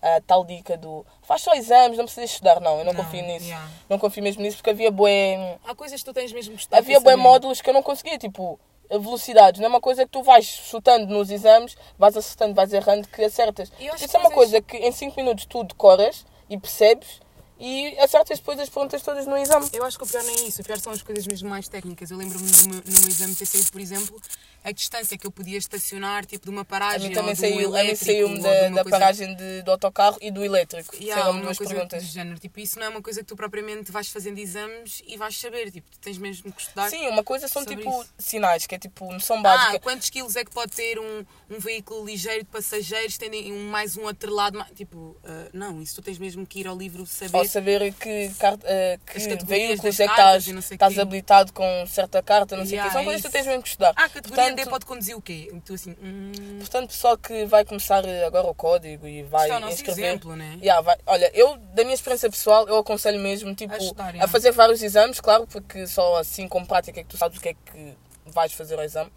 a 0.00 0.20
tal 0.20 0.44
dica 0.44 0.76
do 0.76 1.04
faz 1.22 1.42
só 1.42 1.52
exames, 1.54 1.98
não 1.98 2.04
precisas 2.04 2.30
estudar. 2.30 2.60
Não, 2.60 2.78
eu 2.78 2.84
não, 2.84 2.92
Não, 2.92 3.04
confio 3.04 3.22
nisso. 3.22 3.46
yeah. 3.46 3.68
Não 3.88 3.98
confio 3.98 4.22
mesmo 4.22 4.42
nisso 4.42 4.56
porque 4.58 4.70
havia 4.70 4.90
bué. 4.90 5.58
Há 5.66 5.74
coisas 5.74 6.00
que 6.00 6.04
tu 6.04 6.12
tens 6.14 6.32
mesmo 6.32 6.54
que 6.54 6.60
estudar 6.60 6.78
Havia 6.78 7.00
bué 7.00 7.16
módulos 7.16 7.60
que 7.60 7.68
eu 7.70 7.74
não 7.74 7.82
conseguia, 7.82 8.18
tipo. 8.18 8.58
Velocidades, 8.90 9.60
não 9.60 9.66
é 9.66 9.68
uma 9.68 9.82
coisa 9.82 10.06
que 10.06 10.10
tu 10.10 10.22
vais 10.22 10.46
chutando 10.46 11.12
nos 11.12 11.30
exames, 11.30 11.76
vais 11.98 12.16
acertando, 12.16 12.54
vais 12.54 12.72
errando, 12.72 13.06
que 13.06 13.22
acertas. 13.22 13.70
Isso 13.78 14.08
que 14.08 14.16
é 14.16 14.18
uma 14.18 14.30
coisa 14.30 14.62
que 14.62 14.78
em 14.78 14.90
5 14.90 15.14
minutos 15.14 15.44
tu 15.44 15.62
decoras 15.62 16.24
e 16.48 16.56
percebes 16.56 17.20
e 17.60 17.98
acertas 17.98 18.38
depois 18.38 18.58
as 18.60 18.68
perguntas 18.68 19.02
todas 19.02 19.26
no 19.26 19.36
exame. 19.36 19.68
Eu 19.72 19.84
acho 19.84 19.98
que 19.98 20.04
o 20.04 20.06
pior 20.06 20.22
nem 20.24 20.36
é 20.40 20.42
isso, 20.48 20.60
o 20.62 20.64
pior 20.64 20.78
são 20.78 20.92
as 20.92 21.02
coisas 21.02 21.26
mesmo 21.26 21.48
mais 21.48 21.68
técnicas. 21.68 22.10
Eu 22.10 22.16
lembro-me 22.16 22.48
do 22.50 22.68
meu, 22.68 22.82
no 22.84 23.00
meu 23.00 23.08
exame 23.08 23.34
ter 23.34 23.46
saído, 23.46 23.70
por 23.72 23.80
exemplo, 23.80 24.20
a 24.64 24.72
distância 24.72 25.16
que 25.16 25.26
eu 25.26 25.30
podia 25.30 25.56
estacionar, 25.56 26.26
tipo 26.26 26.44
de 26.44 26.50
uma 26.50 26.62
A 26.62 26.64
paragem 26.64 27.08
mim 27.08 27.14
também 27.14 27.34
de 27.34 27.40
saiu, 27.40 27.54
a 27.54 27.58
mim 27.58 27.64
elétrico, 27.64 28.04
saiu-me 28.04 28.36
ou 28.36 28.42
da, 28.42 28.68
de 28.68 28.74
da 28.74 28.82
coisa- 28.82 28.90
paragem 28.98 29.34
de, 29.36 29.62
do 29.62 29.70
autocarro 29.70 30.18
e 30.20 30.30
do 30.30 30.44
elétrico. 30.44 30.94
Yeah, 30.96 31.22
Foram 31.22 31.36
uma 31.38 31.44
duas 31.44 31.58
perguntas. 31.58 32.02
do 32.04 32.08
género. 32.10 32.38
Tipo, 32.38 32.60
isso 32.60 32.78
não 32.78 32.86
é 32.86 32.88
uma 32.88 33.02
coisa 33.02 33.20
que 33.20 33.26
tu 33.26 33.36
propriamente 33.36 33.90
vais 33.92 34.08
fazendo 34.08 34.38
exames 34.38 35.02
e 35.06 35.16
vais 35.16 35.38
saber. 35.38 35.70
Tipo, 35.70 35.90
tu 35.90 35.98
tens 36.00 36.18
mesmo 36.18 36.52
que 36.52 36.60
estudar. 36.62 36.90
Sim, 36.90 37.08
uma 37.08 37.22
coisa 37.24 37.48
são 37.48 37.64
tipo 37.64 37.88
isso. 37.88 38.08
sinais, 38.18 38.66
que 38.66 38.74
é 38.74 38.78
tipo 38.78 39.10
noção 39.12 39.38
Ah, 39.38 39.42
básica. 39.42 39.80
quantos 39.80 40.10
quilos 40.10 40.36
é 40.36 40.44
que 40.44 40.50
pode 40.50 40.72
ter 40.72 40.98
um, 40.98 41.24
um 41.50 41.58
veículo 41.58 42.04
ligeiro 42.04 42.40
de 42.44 42.50
passageiros, 42.50 43.16
tendo 43.16 43.36
mais 43.70 43.96
um 43.96 44.06
atrelado? 44.08 44.64
Tipo, 44.74 45.16
ah, 45.24 45.48
não, 45.52 45.80
isso 45.80 45.94
tu 45.96 46.02
tens 46.02 46.18
mesmo 46.18 46.46
que 46.46 46.60
ir 46.60 46.66
ao 46.66 46.76
livro 46.76 47.06
saber. 47.06 47.36
Ou 47.36 47.44
saber 47.48 47.92
que, 47.94 48.28
car- 48.38 48.58
eh, 48.64 48.98
As 49.14 49.26
que 49.26 49.44
veículos 49.44 49.98
é 50.00 50.06
que 50.06 50.12
estás, 50.12 50.98
habilitado 50.98 51.52
com 51.52 51.86
certa 51.86 52.22
carta, 52.22 52.56
não 52.56 52.64
sei 52.64 52.74
o 52.74 52.76
Yeah, 52.76 52.88
quê. 52.90 52.92
São 52.92 53.00
é 53.02 53.04
coisas 53.04 53.22
que 53.22 53.28
tu 53.28 53.32
tens 53.32 53.46
mesmo 53.46 53.62
que 53.62 53.68
estudar. 53.68 53.92
Ah, 53.96 54.04
a 54.04 54.08
categoria 54.08 54.44
D 54.44 54.50
Portanto- 54.50 54.70
pode 54.70 54.86
conduzir 54.86 55.16
o 55.16 55.22
quê? 55.22 55.50
E 55.52 55.60
tu 55.60 55.74
assim, 55.74 55.96
hum, 56.02 56.32
Portanto, 56.58 56.88
pessoal 56.90 57.18
que 57.18 57.44
vai 57.46 57.64
começar 57.64 58.04
agora 58.26 58.46
o 58.46 58.54
código 58.54 59.06
e 59.06 59.22
vai 59.24 59.48
Isto 59.50 59.64
é 59.64 59.66
o 59.66 59.92
exemplo, 59.92 60.36
né? 60.36 60.58
Yeah, 60.60 60.80
vai. 60.82 60.96
Olha, 61.06 61.30
eu, 61.34 61.56
da 61.74 61.82
minha 61.82 61.94
experiência 61.94 62.30
pessoal, 62.30 62.68
eu 62.68 62.76
aconselho 62.76 63.18
mesmo 63.20 63.54
tipo, 63.54 63.72
A 63.72 63.76
a, 63.76 63.78
estudar, 63.78 64.14
yeah. 64.14 64.28
fazer 64.30 64.52
vários 64.52 64.82
exames, 64.82 65.20
claro, 65.20 65.46
porque 65.46 65.86
só 65.86 66.16
assim 66.18 66.46
com 66.46 66.64
prática 66.64 67.00
é 67.00 67.02
que 67.02 67.08
tu 67.08 67.16
sabes 67.16 67.38
o 67.38 67.40
que 67.40 67.48
é 67.50 67.54
que 67.54 67.94
vais 68.26 68.52
fazer 68.52 68.76
ao 68.78 68.84
exame. 68.84 69.10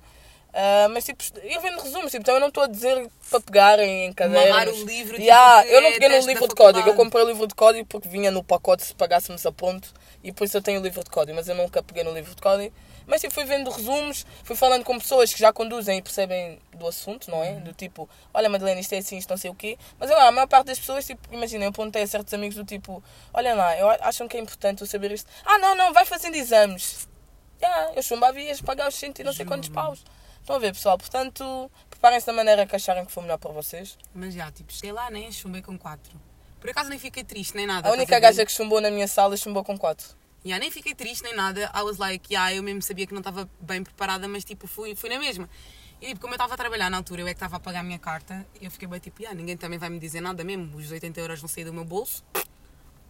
Ah, 0.54 0.88
mas 0.90 1.06
tipo, 1.06 1.24
eu 1.44 1.62
vendo 1.62 1.80
resumos, 1.82 2.12
tipo, 2.12 2.26
também 2.26 2.42
não 2.42 2.50
estou 2.50 2.64
a 2.64 2.68
dizer 2.68 3.10
para 3.30 3.40
pegar 3.40 3.80
em, 3.80 4.12
cadernos. 4.12 4.50
Amarrar 4.50 4.70
o 4.70 4.86
livro, 4.86 5.14
tipo, 5.14 5.22
Yeah, 5.22 5.66
eu 5.68 5.82
não 5.82 5.90
é 5.90 5.94
peguei 5.94 6.10
no 6.10 6.16
teste 6.16 6.34
livro 6.34 6.48
de 6.48 6.56
código, 6.56 6.90
eu 6.90 6.94
comprei 6.94 7.24
o 7.24 7.28
livro 7.28 7.48
de 7.48 7.56
código 7.56 7.88
porque 7.88 8.10
vinha 8.10 8.30
no 8.32 8.44
pacote 8.44 8.84
se 8.84 8.94
pagássemos 8.94 9.46
a 9.46 9.52
ponto 9.52 9.94
e 10.24 10.32
por 10.32 10.44
isso 10.44 10.58
eu 10.58 10.62
tenho 10.62 10.80
o 10.80 10.84
livro 10.84 11.04
de 11.04 11.10
código, 11.10 11.36
mas 11.36 11.48
eu 11.48 11.56
nunca 11.56 11.82
peguei 11.82 12.04
no 12.04 12.14
livro 12.14 12.36
de 12.36 12.42
código. 12.42 12.74
Mas 13.08 13.22
tipo, 13.22 13.34
fui 13.34 13.46
vendo 13.46 13.70
resumos, 13.72 14.26
fui 14.44 14.56
falando 14.56 14.84
com 14.84 14.98
pessoas 15.00 15.34
que 15.34 15.40
já 15.40 15.52
conduzem 15.52 15.98
e 15.98 16.02
percebem 16.02 16.60
do 16.76 16.88
assunto, 16.88 17.32
não 17.32 17.44
é? 17.44 17.52
Uhum. 17.52 17.62
Do 17.62 17.74
tipo, 17.74 18.08
olha 18.34 18.48
Madalena, 18.48 18.80
isto 18.80 18.94
é 18.94 19.00
assim, 19.00 19.18
isto 19.18 19.30
não 19.30 19.38
sei 19.38 19.50
o 19.50 19.56
quê. 19.56 19.78
Mas 20.00 20.12
agora, 20.12 20.28
a 20.28 20.32
maior 20.32 20.48
parte 20.48 20.68
das 20.68 20.80
pessoas, 20.80 21.06
tipo, 21.06 21.22
imagina, 21.34 21.66
eu 21.66 21.70
apontei 21.70 22.04
a 22.04 22.08
certos 22.08 22.34
amigos 22.34 22.56
do 22.56 22.64
tipo, 22.64 23.04
olha 23.34 23.56
lá, 23.56 23.78
eu 23.78 23.90
acham 24.02 24.28
que 24.28 24.38
é 24.38 24.40
importante 24.40 24.82
eu 24.82 24.88
saber 24.88 25.12
isto. 25.12 25.30
Ah, 25.44 25.58
não, 25.58 25.76
não, 25.76 25.92
vai 25.92 26.06
fazendo 26.06 26.36
exames. 26.36 27.08
Já, 27.60 27.92
eu 27.96 28.04
chumbava 28.04 28.40
e 28.40 28.48
ias 28.48 28.62
pagar 28.62 28.88
os 28.88 28.96
100 28.96 29.14
e 29.20 29.24
não 29.24 29.34
sei 29.34 29.46
quantos 29.46 29.70
paus. 29.70 30.04
Estão 30.42 30.56
a 30.56 30.60
ver, 30.60 30.74
pessoal? 30.74 30.98
Portanto, 30.98 31.72
preparem-se 31.90 32.26
da 32.26 32.34
maneira 32.34 32.66
que 32.66 32.76
acharem 32.76 33.06
que 33.06 33.12
for 33.12 33.22
melhor 33.22 33.38
para 33.38 33.52
vocês. 33.52 33.98
Mas 34.14 34.34
já, 34.34 34.52
tipo, 34.52 34.74
cheguei 34.74 34.92
lá, 34.92 35.10
né? 35.12 35.32
Chumbei 35.32 35.62
com 35.62 35.78
4. 35.78 36.20
Por 36.60 36.70
acaso 36.70 36.90
nem 36.90 36.98
fiquei 36.98 37.24
triste, 37.24 37.56
nem 37.56 37.68
nada. 37.68 37.88
A 37.88 37.92
única 37.92 38.20
gaja 38.20 38.44
que 38.44 38.52
chumbou 38.52 38.82
na 38.82 38.90
minha 38.90 39.08
sala 39.08 39.38
chumbou 39.38 39.64
com 39.64 39.78
4. 39.78 40.16
Yeah, 40.44 40.60
nem 40.60 40.72
fiquei 40.72 40.96
triste 40.96 41.24
nem 41.24 41.36
nada. 41.36 41.72
I 41.76 41.84
was 41.84 42.00
like, 42.00 42.34
yeah, 42.34 42.54
eu 42.56 42.64
mesmo 42.64 42.82
sabia 42.82 43.06
que 43.06 43.14
não 43.14 43.20
estava 43.20 43.48
bem 43.60 43.84
preparada, 43.84 44.28
mas 44.28 44.44
tipo, 44.44 44.66
fui, 44.66 44.96
fui 44.96 45.10
na 45.10 45.20
mesma. 45.20 45.48
E 46.02 46.08
tipo, 46.08 46.22
como 46.22 46.34
eu 46.34 46.36
estava 46.36 46.56
a 46.56 46.58
trabalhar 46.58 46.90
na 46.90 46.98
altura, 46.98 47.22
eu 47.22 47.28
é 47.28 47.30
que 47.30 47.36
estava 47.36 47.58
a 47.58 47.60
pagar 47.60 47.82
a 47.82 47.84
minha 47.84 48.00
carta, 48.00 48.46
eu 48.60 48.72
fiquei 48.72 48.88
bem 48.88 49.00
tipo, 49.00 49.22
yeah, 49.22 49.40
ninguém 49.40 49.56
também 49.56 49.78
vai 49.78 49.90
me 49.90 50.00
dizer 50.00 50.22
nada 50.22 50.44
mesmo, 50.44 50.76
os 50.76 50.90
80 50.90 51.20
euros 51.20 51.40
vão 51.40 51.48
sair 51.48 51.66
do 51.66 51.72
meu 51.72 51.86
bolso, 51.86 52.24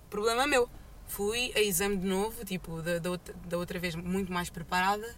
problema 0.09 0.45
meu. 0.45 0.69
Fui 1.07 1.53
a 1.55 1.61
exame 1.61 1.95
de 1.97 2.05
novo, 2.05 2.43
tipo, 2.43 2.81
da, 2.81 2.99
da, 2.99 3.09
outra, 3.09 3.35
da 3.45 3.57
outra 3.57 3.79
vez 3.79 3.95
muito 3.95 4.31
mais 4.31 4.49
preparada 4.49 5.15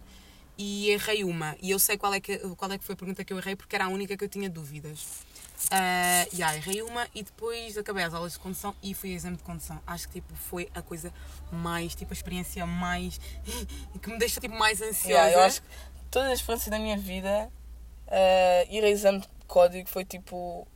e 0.56 0.90
errei 0.90 1.24
uma. 1.24 1.56
E 1.60 1.70
eu 1.70 1.78
sei 1.78 1.96
qual 1.96 2.14
é, 2.14 2.20
que, 2.20 2.38
qual 2.56 2.70
é 2.70 2.78
que 2.78 2.84
foi 2.84 2.94
a 2.94 2.96
pergunta 2.96 3.24
que 3.24 3.32
eu 3.32 3.38
errei 3.38 3.56
porque 3.56 3.74
era 3.74 3.86
a 3.86 3.88
única 3.88 4.16
que 4.16 4.24
eu 4.24 4.28
tinha 4.28 4.48
dúvidas. 4.48 5.24
Ah, 5.70 6.26
yeah, 6.32 6.56
errei 6.56 6.82
uma 6.82 7.06
e 7.14 7.22
depois 7.22 7.78
acabei 7.78 8.04
as 8.04 8.12
aulas 8.12 8.32
de 8.32 8.38
condução 8.38 8.74
e 8.82 8.92
fui 8.92 9.12
a 9.12 9.14
exame 9.14 9.36
de 9.36 9.42
condução. 9.42 9.80
Acho 9.86 10.08
que 10.08 10.14
tipo, 10.14 10.34
foi 10.34 10.68
a 10.74 10.82
coisa 10.82 11.12
mais, 11.50 11.94
tipo, 11.94 12.12
a 12.12 12.14
experiência 12.14 12.66
mais. 12.66 13.20
que 14.02 14.10
me 14.10 14.18
deixa 14.18 14.40
tipo, 14.40 14.54
mais 14.54 14.80
ansiosa. 14.80 15.08
Yeah, 15.08 15.32
eu 15.32 15.40
acho 15.40 15.62
que 15.62 15.68
todas 16.10 16.32
as 16.32 16.38
experiências 16.40 16.70
da 16.70 16.78
minha 16.78 16.98
vida, 16.98 17.50
eh, 18.08 18.66
ir 18.70 18.84
a 18.84 18.88
exame 18.88 19.20
de 19.20 19.28
código 19.46 19.88
foi 19.88 20.04
tipo. 20.04 20.66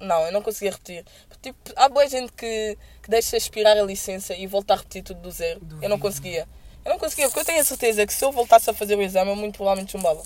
Não, 0.00 0.26
eu 0.26 0.32
não 0.32 0.42
conseguia 0.42 0.72
repetir. 0.72 1.04
Tipo, 1.40 1.58
há 1.76 1.88
boa 1.88 2.06
gente 2.06 2.30
que, 2.32 2.76
que 3.02 3.08
deixa 3.08 3.36
expirar 3.36 3.78
a 3.78 3.82
licença 3.82 4.34
e 4.34 4.46
volta 4.46 4.74
a 4.74 4.76
repetir 4.76 5.02
tudo 5.02 5.20
do 5.20 5.30
zero. 5.30 5.60
Eu 5.80 5.88
não 5.88 5.96
Duvido. 5.96 5.98
conseguia. 5.98 6.48
Eu 6.86 6.90
não 6.92 6.98
conseguia, 7.00 7.26
porque 7.26 7.40
eu 7.40 7.44
tenho 7.44 7.60
a 7.60 7.64
certeza 7.64 8.06
que 8.06 8.14
se 8.14 8.24
eu 8.24 8.30
voltasse 8.30 8.70
a 8.70 8.72
fazer 8.72 8.96
o 8.96 9.02
exame, 9.02 9.30
eu 9.30 9.36
muito 9.36 9.56
provavelmente 9.56 9.90
chumbava. 9.90 10.22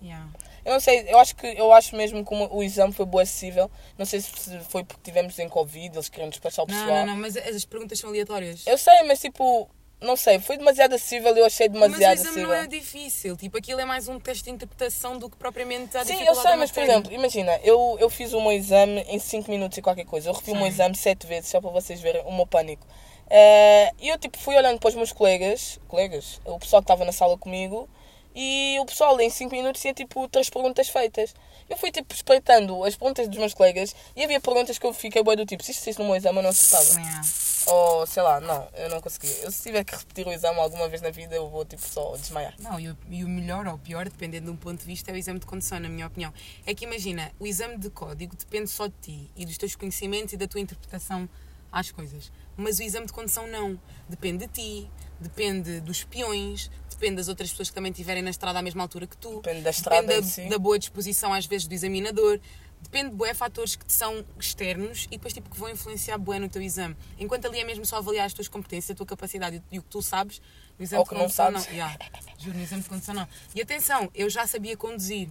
Yeah. 0.00 0.28
Eu 0.64 0.72
não 0.72 0.80
sei, 0.80 1.04
eu 1.08 1.18
acho 1.18 1.34
que 1.34 1.46
eu 1.46 1.72
acho 1.72 1.94
mesmo 1.96 2.24
que 2.24 2.32
o 2.32 2.62
exame 2.62 2.92
foi 2.92 3.04
boa 3.04 3.24
acessível. 3.24 3.68
Não 3.98 4.06
sei 4.06 4.20
se 4.20 4.60
foi 4.70 4.84
porque 4.84 5.02
tivemos 5.02 5.36
em 5.40 5.48
Covid, 5.48 5.94
eles 5.96 6.08
queriam 6.08 6.30
despachar 6.30 6.64
o 6.64 6.68
Não, 6.68 6.74
pessoal. 6.78 6.98
não, 7.00 7.14
não, 7.14 7.16
mas 7.16 7.36
as 7.36 7.64
perguntas 7.64 7.98
são 7.98 8.08
aleatórias. 8.10 8.62
Eu 8.64 8.78
sei, 8.78 9.02
mas 9.02 9.20
tipo, 9.20 9.68
não 10.00 10.16
sei, 10.16 10.38
foi 10.38 10.56
demasiado 10.56 10.94
acessível, 10.94 11.36
eu 11.36 11.44
achei 11.44 11.68
mas 11.68 11.76
o 11.76 11.82
demasiado 11.82 12.14
exame 12.14 12.28
acessível. 12.28 12.48
não 12.48 12.54
é 12.54 12.66
difícil. 12.66 13.36
Tipo, 13.36 13.58
aquilo 13.58 13.80
é 13.80 13.84
mais 13.84 14.06
um 14.08 14.20
teste 14.20 14.44
de 14.44 14.50
interpretação 14.50 15.18
do 15.18 15.28
que 15.28 15.36
propriamente 15.36 15.96
a 15.98 16.04
Sim, 16.04 16.22
eu 16.22 16.34
sei, 16.36 16.54
mas 16.56 16.70
por 16.70 16.82
exemplo, 16.82 17.12
imagina, 17.12 17.58
eu, 17.64 17.96
eu 18.00 18.08
fiz 18.08 18.32
o 18.32 18.40
meu 18.40 18.52
exame 18.52 19.00
em 19.08 19.18
5 19.18 19.50
minutos 19.50 19.76
e 19.76 19.82
qualquer 19.82 20.04
coisa. 20.06 20.30
Eu 20.30 20.34
revi 20.34 20.52
o 20.52 20.56
meu 20.56 20.66
exame 20.66 20.94
7 20.94 21.26
vezes, 21.26 21.50
só 21.50 21.60
para 21.60 21.70
vocês 21.70 22.00
verem 22.00 22.22
o 22.24 22.32
meu 22.32 22.46
pânico. 22.46 22.86
Eh, 23.30 23.92
E 24.00 24.08
eu 24.08 24.18
tipo 24.18 24.38
fui 24.38 24.54
olhando 24.56 24.78
para 24.78 24.88
os 24.88 24.94
meus 24.94 25.12
colegas, 25.12 25.78
colegas, 25.88 26.40
o 26.44 26.58
pessoal 26.58 26.82
que 26.82 26.84
estava 26.84 27.04
na 27.04 27.12
sala 27.12 27.38
comigo, 27.38 27.88
e 28.34 28.76
o 28.80 28.84
pessoal 28.84 29.18
em 29.20 29.30
5 29.30 29.54
minutos 29.54 29.80
tinha 29.80 29.94
tipo 29.94 30.28
três 30.28 30.50
perguntas 30.50 30.88
feitas. 30.88 31.34
Eu 31.70 31.76
fui 31.76 31.90
tipo 31.90 32.12
espreitando 32.12 32.84
as 32.84 32.96
perguntas 32.96 33.28
dos 33.28 33.38
meus 33.38 33.54
colegas 33.54 33.94
e 34.14 34.24
havia 34.24 34.40
perguntas 34.40 34.76
que 34.76 34.84
eu 34.84 34.92
fiquei 34.92 35.22
boa 35.22 35.36
do 35.36 35.46
tipo, 35.46 35.62
se 35.62 35.70
isto 35.72 36.00
no 36.00 36.06
meu 36.06 36.16
exame 36.16 36.38
eu 36.38 36.42
não 36.42 36.50
acertava. 36.50 37.00
Yeah. 37.00 37.22
Ou 37.66 38.06
sei 38.06 38.22
lá, 38.22 38.40
não, 38.40 38.68
eu 38.74 38.90
não 38.90 39.00
consegui. 39.00 39.32
Eu 39.40 39.50
se 39.50 39.62
tiver 39.62 39.84
que 39.84 39.96
repetir 39.96 40.26
o 40.26 40.32
exame 40.32 40.58
alguma 40.58 40.88
vez 40.88 41.00
na 41.00 41.10
vida 41.10 41.34
eu 41.34 41.48
vou 41.48 41.64
tipo 41.64 41.82
só 41.82 42.14
desmaiar. 42.16 42.54
Não, 42.58 42.78
e 42.78 42.90
o, 42.90 42.98
e 43.08 43.24
o 43.24 43.28
melhor 43.28 43.66
ou 43.66 43.74
o 43.74 43.78
pior, 43.78 44.04
dependendo 44.04 44.46
de 44.46 44.50
um 44.50 44.56
ponto 44.56 44.80
de 44.80 44.84
vista, 44.84 45.10
é 45.10 45.14
o 45.14 45.16
exame 45.16 45.38
de 45.38 45.46
condução, 45.46 45.78
na 45.80 45.88
minha 45.88 46.06
opinião. 46.06 46.34
É 46.66 46.74
que 46.74 46.84
imagina, 46.84 47.32
o 47.38 47.46
exame 47.46 47.78
de 47.78 47.88
código 47.88 48.36
depende 48.36 48.68
só 48.68 48.88
de 48.88 48.94
ti 49.00 49.30
e 49.36 49.46
dos 49.46 49.56
teus 49.56 49.74
conhecimentos 49.76 50.34
e 50.34 50.36
da 50.36 50.46
tua 50.46 50.60
interpretação 50.60 51.26
às 51.74 51.90
coisas. 51.90 52.30
Mas 52.56 52.78
o 52.78 52.82
exame 52.82 53.06
de 53.06 53.12
condução 53.12 53.46
não. 53.48 53.78
Depende 54.08 54.46
de 54.46 54.52
ti, 54.52 54.90
depende 55.18 55.80
dos 55.80 56.04
peões, 56.04 56.70
depende 56.88 57.16
das 57.16 57.28
outras 57.28 57.50
pessoas 57.50 57.68
que 57.68 57.74
também 57.74 57.90
estiverem 57.90 58.22
na 58.22 58.30
estrada 58.30 58.58
à 58.60 58.62
mesma 58.62 58.82
altura 58.82 59.06
que 59.06 59.16
tu. 59.16 59.36
Depende 59.36 59.62
da 59.62 59.70
estrada 59.70 60.06
Depende 60.06 60.22
da, 60.26 60.28
si. 60.32 60.48
da 60.48 60.58
boa 60.58 60.78
disposição, 60.78 61.32
às 61.34 61.46
vezes, 61.46 61.66
do 61.66 61.74
examinador. 61.74 62.38
Depende 62.80 63.10
de 63.10 63.16
bué 63.16 63.32
fatores 63.32 63.74
que 63.76 63.84
te 63.86 63.92
são 63.94 64.22
externos 64.38 65.04
e 65.06 65.16
depois 65.16 65.32
tipo, 65.32 65.48
que 65.50 65.58
vão 65.58 65.70
influenciar 65.70 66.18
bué 66.18 66.38
no 66.38 66.48
teu 66.50 66.60
exame. 66.62 66.94
Enquanto 67.18 67.46
ali 67.46 67.58
é 67.58 67.64
mesmo 67.64 67.84
só 67.86 67.96
avaliar 67.96 68.26
as 68.26 68.34
tuas 68.34 68.46
competências, 68.46 68.90
a 68.90 68.94
tua 68.94 69.06
capacidade 69.06 69.62
e 69.72 69.78
o 69.78 69.82
que 69.82 69.88
tu 69.88 70.02
sabes, 70.02 70.40
no 70.78 70.84
exame 70.84 70.98
Ou 70.98 71.04
de 71.04 71.08
que 71.08 71.14
não 71.14 71.22
condução 71.22 71.46
sabes. 71.46 71.66
não. 71.66 71.72
Yeah. 71.72 71.98
Juro, 72.38 72.58
no 72.58 72.62
exame 72.62 72.82
de 72.82 72.88
condução 72.88 73.14
não. 73.14 73.28
E 73.54 73.62
atenção, 73.62 74.10
eu 74.14 74.28
já 74.28 74.46
sabia 74.46 74.76
conduzir 74.76 75.28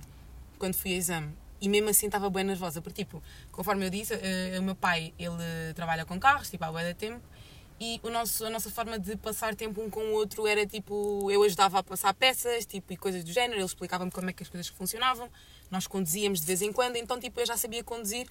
quando 0.58 0.74
fui 0.74 0.94
a 0.94 0.98
exame. 0.98 1.32
E 1.64 1.70
mesmo 1.70 1.90
assim 1.90 2.08
estava 2.08 2.30
bem 2.30 2.44
nervosa, 2.44 2.82
porque 2.82 3.06
tipo, 3.06 3.24
conforme 3.50 3.86
eu 3.86 3.90
disse, 3.90 4.14
eh, 4.16 4.60
o 4.60 4.64
meu 4.64 4.76
pai, 4.76 5.14
ele 5.18 5.74
trabalha 5.74 6.04
com 6.04 6.20
carros, 6.20 6.50
tipo, 6.50 6.62
há 6.66 6.70
bué 6.70 6.94
tempo, 6.94 7.24
e 7.80 8.02
o 8.04 8.10
nosso, 8.10 8.46
a 8.46 8.50
nossa 8.50 8.70
forma 8.70 9.00
de 9.00 9.16
passar 9.16 9.56
tempo 9.56 9.82
um 9.82 9.90
com 9.90 10.02
o 10.02 10.12
outro 10.12 10.46
era 10.46 10.66
tipo, 10.66 11.32
eu 11.32 11.42
ajudava 11.42 11.80
a 11.80 11.84
passar 11.84 12.14
peças, 12.16 12.66
tipo, 12.66 12.92
e 12.92 12.98
coisas 12.98 13.24
do 13.24 13.32
género, 13.32 13.60
ele 13.60 13.66
explicava-me 13.66 14.12
como 14.12 14.30
é 14.30 14.34
que 14.34 14.44
as 14.44 14.50
coisas 14.50 14.68
funcionavam, 14.68 15.30
nós 15.72 15.88
conduzíamos 15.88 16.42
de 16.42 16.46
vez 16.46 16.62
em 16.62 16.74
quando, 16.74 16.98
então 16.98 17.18
tipo, 17.18 17.40
eu 17.40 17.46
já 17.46 17.56
sabia 17.56 17.82
conduzir 17.82 18.28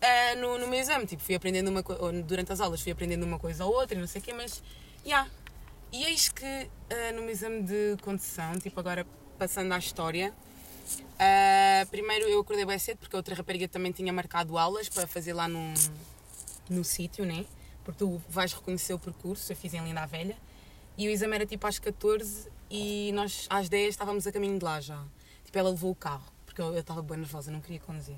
eh, 0.00 0.34
no, 0.34 0.58
no 0.58 0.66
meu 0.66 0.80
exame, 0.80 1.06
tipo, 1.06 1.22
fui 1.22 1.36
aprendendo 1.36 1.70
uma 1.70 1.82
durante 2.24 2.50
as 2.50 2.60
aulas 2.60 2.80
fui 2.80 2.90
aprendendo 2.90 3.22
uma 3.22 3.38
coisa 3.38 3.64
ou 3.64 3.72
outra, 3.72 3.96
e 3.96 4.00
não 4.00 4.08
sei 4.08 4.20
o 4.20 4.24
quê, 4.24 4.32
mas, 4.32 4.64
yeah. 5.06 5.30
E 5.92 6.06
eis 6.06 6.28
que 6.28 6.44
eh, 6.90 7.12
no 7.12 7.22
meu 7.22 7.30
exame 7.30 7.62
de 7.62 7.96
condução, 8.02 8.58
tipo, 8.58 8.80
agora 8.80 9.06
passando 9.38 9.72
à 9.72 9.78
história, 9.78 10.34
ah, 11.18 11.86
primeiro 11.90 12.26
eu 12.26 12.40
acordei 12.40 12.64
bem 12.64 12.78
cedo 12.78 12.98
porque 12.98 13.14
a 13.14 13.18
outra 13.18 13.34
rapariga 13.34 13.68
também 13.68 13.92
tinha 13.92 14.12
marcado 14.12 14.58
aulas 14.58 14.88
para 14.88 15.06
fazer 15.06 15.32
lá 15.32 15.48
no, 15.48 15.72
no 16.68 16.84
sítio, 16.84 17.24
né? 17.24 17.44
Porque 17.84 17.98
tu 17.98 18.20
vais 18.28 18.52
reconhecer 18.52 18.94
o 18.94 18.98
percurso, 18.98 19.52
eu 19.52 19.56
fiz 19.56 19.74
em 19.74 19.84
Linda 19.84 20.02
a 20.02 20.06
Velha. 20.06 20.36
E 20.96 21.08
o 21.08 21.10
exame 21.10 21.34
era 21.34 21.46
tipo 21.46 21.66
às 21.66 21.78
14 21.78 22.48
e 22.70 23.12
nós 23.12 23.46
às 23.50 23.68
10 23.68 23.90
estávamos 23.90 24.26
a 24.26 24.32
caminho 24.32 24.58
de 24.58 24.64
lá 24.64 24.80
já. 24.80 25.02
Tipo, 25.44 25.58
ela 25.58 25.70
levou 25.70 25.90
o 25.90 25.94
carro, 25.94 26.24
porque 26.46 26.60
eu 26.60 26.78
estava 26.78 27.02
bem 27.02 27.18
nervosa, 27.18 27.50
não 27.50 27.60
queria 27.60 27.80
conduzir. 27.80 28.16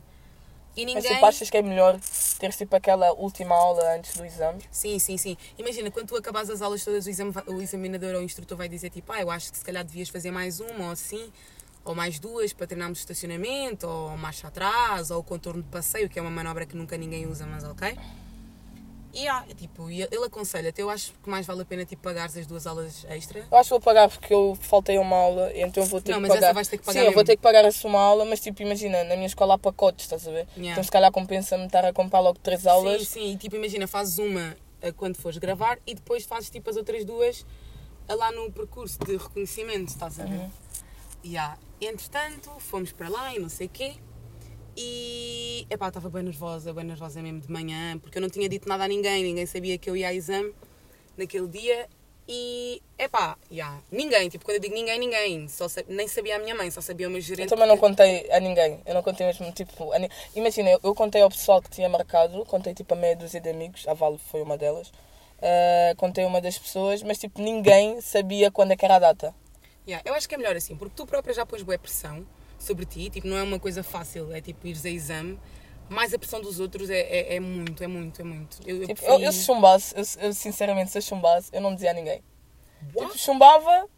E 0.77 0.85
Mas 0.85 0.95
ninguém. 0.95 1.15
tipo, 1.15 1.27
achas 1.27 1.49
que 1.49 1.57
é 1.57 1.63
melhor 1.63 1.99
ter 2.39 2.53
tipo 2.53 2.77
aquela 2.77 3.11
última 3.13 3.55
aula 3.55 3.97
antes 3.97 4.15
do 4.15 4.25
exame? 4.25 4.63
Sim, 4.71 4.99
sim, 4.99 5.17
sim. 5.17 5.37
Imagina, 5.59 5.91
quando 5.91 6.09
tu 6.09 6.17
acabas 6.17 6.51
as 6.51 6.61
aulas 6.61 6.85
todas, 6.85 7.07
o, 7.07 7.11
exame, 7.11 7.33
o 7.47 7.63
examinador 7.63 8.15
ou 8.15 8.21
o 8.21 8.25
instrutor 8.25 8.59
vai 8.59 8.69
dizer 8.69 8.91
tipo, 8.91 9.11
ah, 9.11 9.21
eu 9.21 9.31
acho 9.31 9.51
que 9.51 9.59
se 9.59 9.65
calhar 9.65 9.83
devias 9.83 10.11
fazer 10.11 10.31
mais 10.31 10.61
uma 10.61 10.87
ou 10.87 10.91
assim, 10.91 11.33
ou 11.87 11.95
mais 11.95 12.19
duas 12.19 12.53
para 12.53 12.67
treinarmos 12.67 12.99
estacionamento, 12.99 13.87
ou 13.87 14.17
marcha 14.19 14.49
atrás, 14.49 15.11
ou 15.11 15.21
o 15.21 15.23
contorno 15.23 15.63
de 15.63 15.69
passeio, 15.69 16.09
que 16.11 16.19
é 16.19 16.23
uma 16.23 16.31
manobra 16.31 16.67
que 16.67 16.77
nunca 16.77 16.97
ninguém 16.99 17.27
usa, 17.27 17.47
mas 17.47 17.63
ok. 17.65 17.97
E 19.15 19.27
ah, 19.29 19.47
tipo, 19.57 19.89
e 19.91 20.03
ele 20.03 20.25
aconselha-te, 20.27 20.79
eu 20.79 20.91
acho 20.91 21.15
que 21.23 21.31
mais 21.31 21.47
vale 21.47 21.63
a 21.63 21.65
pena 21.65 21.87
tipo, 21.87 22.03
pagares 22.03 22.37
as 22.37 22.47
duas 22.47 22.67
aulas 22.67 23.07
extra. 23.09 23.47
Eu 23.51 23.57
acho 23.57 23.69
que 23.69 23.71
vou 23.71 23.81
pagar 23.81 24.11
porque 24.11 24.35
eu 24.35 24.59
faltei 24.61 24.99
uma 24.99 25.17
aula, 25.17 25.51
então 25.55 25.87
vou 25.87 26.03
ter 26.03 26.13
Não, 26.13 26.19
que 26.19 26.23
mas 26.23 26.35
pagar. 26.35 26.47
essa 26.49 26.55
vais 26.55 26.69
ter 26.69 26.77
que 26.77 26.85
pagar 26.85 27.01
Sim, 27.01 27.07
eu 27.07 27.13
vou 27.13 27.21
mesmo. 27.21 27.27
ter 27.27 27.37
que 27.37 27.43
pagar 27.43 27.65
essa 27.65 27.89
uma 27.89 28.01
aula, 28.01 28.25
mas 28.27 28.41
tipo, 28.41 28.61
imagina, 28.61 29.05
na 29.05 29.15
minha 29.15 29.27
escola 29.27 29.55
há 29.55 29.59
pacotes, 29.59 30.05
estás 30.05 30.29
a 30.29 30.31
ver? 30.33 30.47
Yeah. 30.57 30.73
Então 30.73 30.85
se 30.85 30.91
calhar 30.91 31.11
compensa-me 31.13 31.65
estar 31.65 31.85
a 31.85 31.93
comprar 31.95 32.21
logo 32.21 32.39
três 32.41 32.67
aulas. 32.67 33.09
Sim, 33.09 33.21
sim, 33.21 33.33
e 33.33 33.37
tipo, 33.39 33.57
imagina, 33.57 33.87
fazes 33.87 34.19
uma 34.19 34.55
ah, 34.83 34.93
quando 34.93 35.17
fores 35.17 35.39
gravar 35.39 35.79
e 35.87 35.95
depois 35.95 36.25
fazes 36.27 36.51
tipo 36.51 36.69
as 36.69 36.77
outras 36.77 37.03
duas 37.05 37.47
ah, 38.09 38.15
lá 38.15 38.31
no 38.33 38.53
percurso 38.53 38.99
de 38.99 39.17
reconhecimento, 39.17 39.89
estás 39.89 40.21
a 40.21 40.25
ver? 40.25 40.41
Uhum. 40.41 40.51
Yeah. 41.25 41.57
Entretanto, 41.81 42.51
fomos 42.59 42.93
para 42.93 43.09
lá 43.09 43.35
e 43.35 43.39
não 43.39 43.49
sei 43.49 43.67
o 43.67 43.71
quê. 43.71 43.95
E 44.77 45.67
epá, 45.71 45.89
estava 45.89 46.11
bem 46.11 46.23
nervosa, 46.23 46.73
bem 46.73 46.85
nervosa 46.85 47.23
mesmo 47.23 47.41
de 47.41 47.51
manhã, 47.51 47.99
porque 47.99 48.19
eu 48.19 48.23
não 48.23 48.29
tinha 48.29 48.49
dito 48.49 48.69
nada 48.69 48.85
a 48.85 48.89
ninguém, 48.89 49.23
ninguém 49.23 49.47
sabia 49.47 49.79
que 49.79 49.89
eu 49.89 49.97
ia 49.97 50.09
a 50.09 50.15
exame 50.15 50.53
naquele 51.17 51.49
dia. 51.49 51.89
E 52.29 52.83
epá, 52.99 53.39
yeah, 53.51 53.81
ninguém, 53.91 54.29
tipo, 54.29 54.45
quando 54.45 54.57
eu 54.57 54.61
digo 54.61 54.75
ninguém, 54.75 54.99
ninguém, 54.99 55.47
só 55.49 55.69
sa- 55.69 55.85
nem 55.87 56.09
sabia 56.09 56.35
a 56.37 56.39
minha 56.41 56.57
mãe, 56.57 56.69
só 56.73 56.81
sabia 56.81 57.07
o 57.07 57.11
meu 57.11 57.19
Eu 57.19 57.23
gerente. 57.23 57.49
também 57.49 57.69
não 57.69 57.79
contei 57.79 58.29
a 58.33 58.41
ninguém. 58.41 58.81
Eu 58.85 58.95
não 58.95 59.03
contei 59.03 59.25
mesmo, 59.27 59.51
tipo... 59.53 59.93
Imagina, 60.35 60.71
eu, 60.71 60.81
eu 60.83 60.95
contei 60.95 61.23
ao 61.23 61.31
pessoal 61.31 61.63
que 61.63 61.71
tinha 61.71 61.89
marcado, 61.89 62.45
contei 62.47 62.75
tipo 62.75 62.93
a 62.95 62.97
meia 62.97 63.15
dúzia 63.15 63.41
de 63.41 63.49
amigos, 63.49 63.87
a 63.87 63.95
Vale 63.95 64.19
foi 64.19 64.43
uma 64.43 64.59
delas. 64.59 64.91
Ah, 65.41 65.95
contei 65.97 66.25
uma 66.25 66.41
das 66.41 66.59
pessoas, 66.59 67.01
mas 67.03 67.17
tipo 67.19 67.41
ninguém 67.41 68.01
sabia 68.01 68.51
quando 68.51 68.73
é 68.73 68.77
que 68.77 68.85
era 68.85 68.97
a 68.97 68.99
data. 68.99 69.33
Yeah, 69.87 70.03
eu 70.09 70.15
acho 70.15 70.29
que 70.29 70.35
é 70.35 70.39
melhor 70.39 70.57
assim, 70.57 70.77
porque 70.77 70.95
tu 70.97 71.07
própria 71.07 71.33
já 71.33 71.47
pôs 71.47 71.63
boa 71.63 71.79
pressão 71.79 72.27
sobre 72.59 72.85
ti, 72.85 73.09
tipo, 73.11 73.29
não 73.29 73.37
é 73.37 73.43
uma 73.43 73.59
coisa 73.59 73.83
fácil, 73.83 74.33
é 74.33 74.41
tipo 74.41 74.67
ires 74.67 74.85
a 74.85 74.91
exame, 74.91 75.39
mais 75.89 76.13
a 76.13 76.19
pressão 76.19 76.41
dos 76.41 76.59
outros 76.59 76.91
é, 76.91 77.01
é, 77.01 77.37
é 77.37 77.41
muito, 77.41 77.83
é 77.83 77.87
muito, 77.87 78.21
é 78.21 78.25
muito. 78.25 78.59
Eu, 78.67 78.83
eu 78.83 78.87
Tipo, 78.89 79.05
eu, 79.05 79.21
eu 79.21 79.33
se 79.33 79.45
chumbasse, 79.45 79.95
eu, 79.97 80.27
eu 80.27 80.33
sinceramente, 80.33 80.91
se 80.91 80.99
eu 80.99 81.03
chumbasse, 81.03 81.51
eu 81.53 81.61
não 81.61 81.75
dizia 81.75 81.91
a 81.91 81.95
ninguém. 81.95 82.23
What? 82.95 83.13
Tipo, 83.13 83.19
chumbava, 83.19 83.89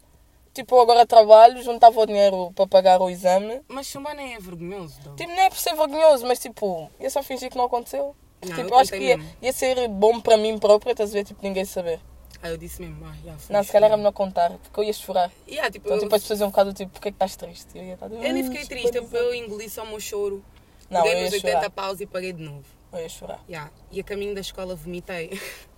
tipo, 0.53 0.75
eu 0.75 0.81
agora 0.81 1.05
trabalho, 1.05 1.61
juntava 1.63 1.99
o 1.99 2.05
dinheiro 2.05 2.51
para 2.53 2.67
pagar 2.67 3.01
o 3.01 3.09
exame. 3.09 3.61
Mas 3.67 3.87
chumbar 3.87 4.15
nem 4.15 4.35
é 4.35 4.39
vergonhoso, 4.39 4.99
though. 5.03 5.15
Tipo, 5.15 5.31
não 5.31 5.41
é 5.41 5.49
por 5.49 5.57
ser 5.57 5.75
vergonhoso, 5.75 6.25
mas 6.27 6.39
tipo, 6.39 6.89
ia 6.99 7.09
só 7.09 7.23
fingir 7.23 7.49
que 7.49 7.57
não 7.57 7.65
aconteceu. 7.65 8.15
Não, 8.41 8.49
tipo, 8.49 8.61
eu 8.61 8.69
eu 8.69 8.77
acho 8.77 8.91
que 8.91 8.99
ia, 8.99 9.19
ia 9.41 9.53
ser 9.53 9.87
bom 9.87 10.21
para 10.21 10.37
mim 10.37 10.57
própria, 10.59 10.91
estás 10.91 11.09
a 11.09 11.13
ver? 11.13 11.25
Tipo, 11.25 11.41
ninguém 11.41 11.65
saber. 11.65 11.99
Ah, 12.41 12.49
eu 12.49 12.57
disse 12.57 12.81
mesmo, 12.81 13.05
ah, 13.05 13.13
já 13.23 13.37
foi. 13.37 13.55
Não, 13.55 13.63
se 13.63 13.71
calhar 13.71 13.89
era 13.89 13.97
melhor 13.97 14.13
contar, 14.13 14.51
porque 14.51 14.79
eu 14.79 14.83
ia 14.85 14.93
chorar. 14.93 15.29
Yeah, 15.47 15.69
tipo, 15.69 15.87
Então, 15.87 15.97
eu, 15.97 16.03
tipo, 16.03 16.15
as 16.15 16.21
pessoas 16.21 16.39
iam 16.39 16.47
um 16.47 16.51
bocado 16.51 16.73
tipo, 16.73 16.91
porquê 16.91 17.11
que 17.11 17.15
estás 17.15 17.35
triste? 17.35 17.77
Eu 17.77 17.83
ia 17.83 17.93
estar 17.95 18.09
eu 18.09 18.33
nem 18.33 18.43
fiquei 18.43 18.65
triste, 18.65 18.95
eu, 18.95 19.09
eu 19.11 19.33
engoli 19.33 19.69
só 19.69 19.83
o 19.83 19.87
meu 19.87 19.99
choro. 19.99 20.43
Não, 20.89 20.99
eu 20.99 21.03
Peguei 21.03 21.19
ia 21.19 21.25
nos 21.25 21.33
80 21.33 21.51
chorar. 21.57 21.69
paus 21.69 21.99
e 21.99 22.05
paguei 22.05 22.33
de 22.33 22.41
novo. 22.41 22.65
Eu 22.93 22.99
ia 22.99 23.09
chorar. 23.09 23.43
Yeah. 23.47 23.71
E 23.91 23.99
a 23.99 24.03
caminho 24.03 24.33
da 24.33 24.41
escola 24.41 24.73
vomitei. 24.75 25.39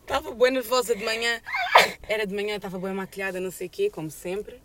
Estava 0.00 0.32
bem 0.32 0.52
nervosa 0.52 0.94
de 0.94 1.04
manhã. 1.04 1.40
Era 2.08 2.26
de 2.26 2.34
manhã, 2.34 2.56
estava 2.56 2.78
bem 2.78 2.92
maquilhada, 2.92 3.40
não 3.40 3.50
sei 3.50 3.66
o 3.66 3.70
quê, 3.70 3.90
como 3.90 4.08
sempre. 4.10 4.60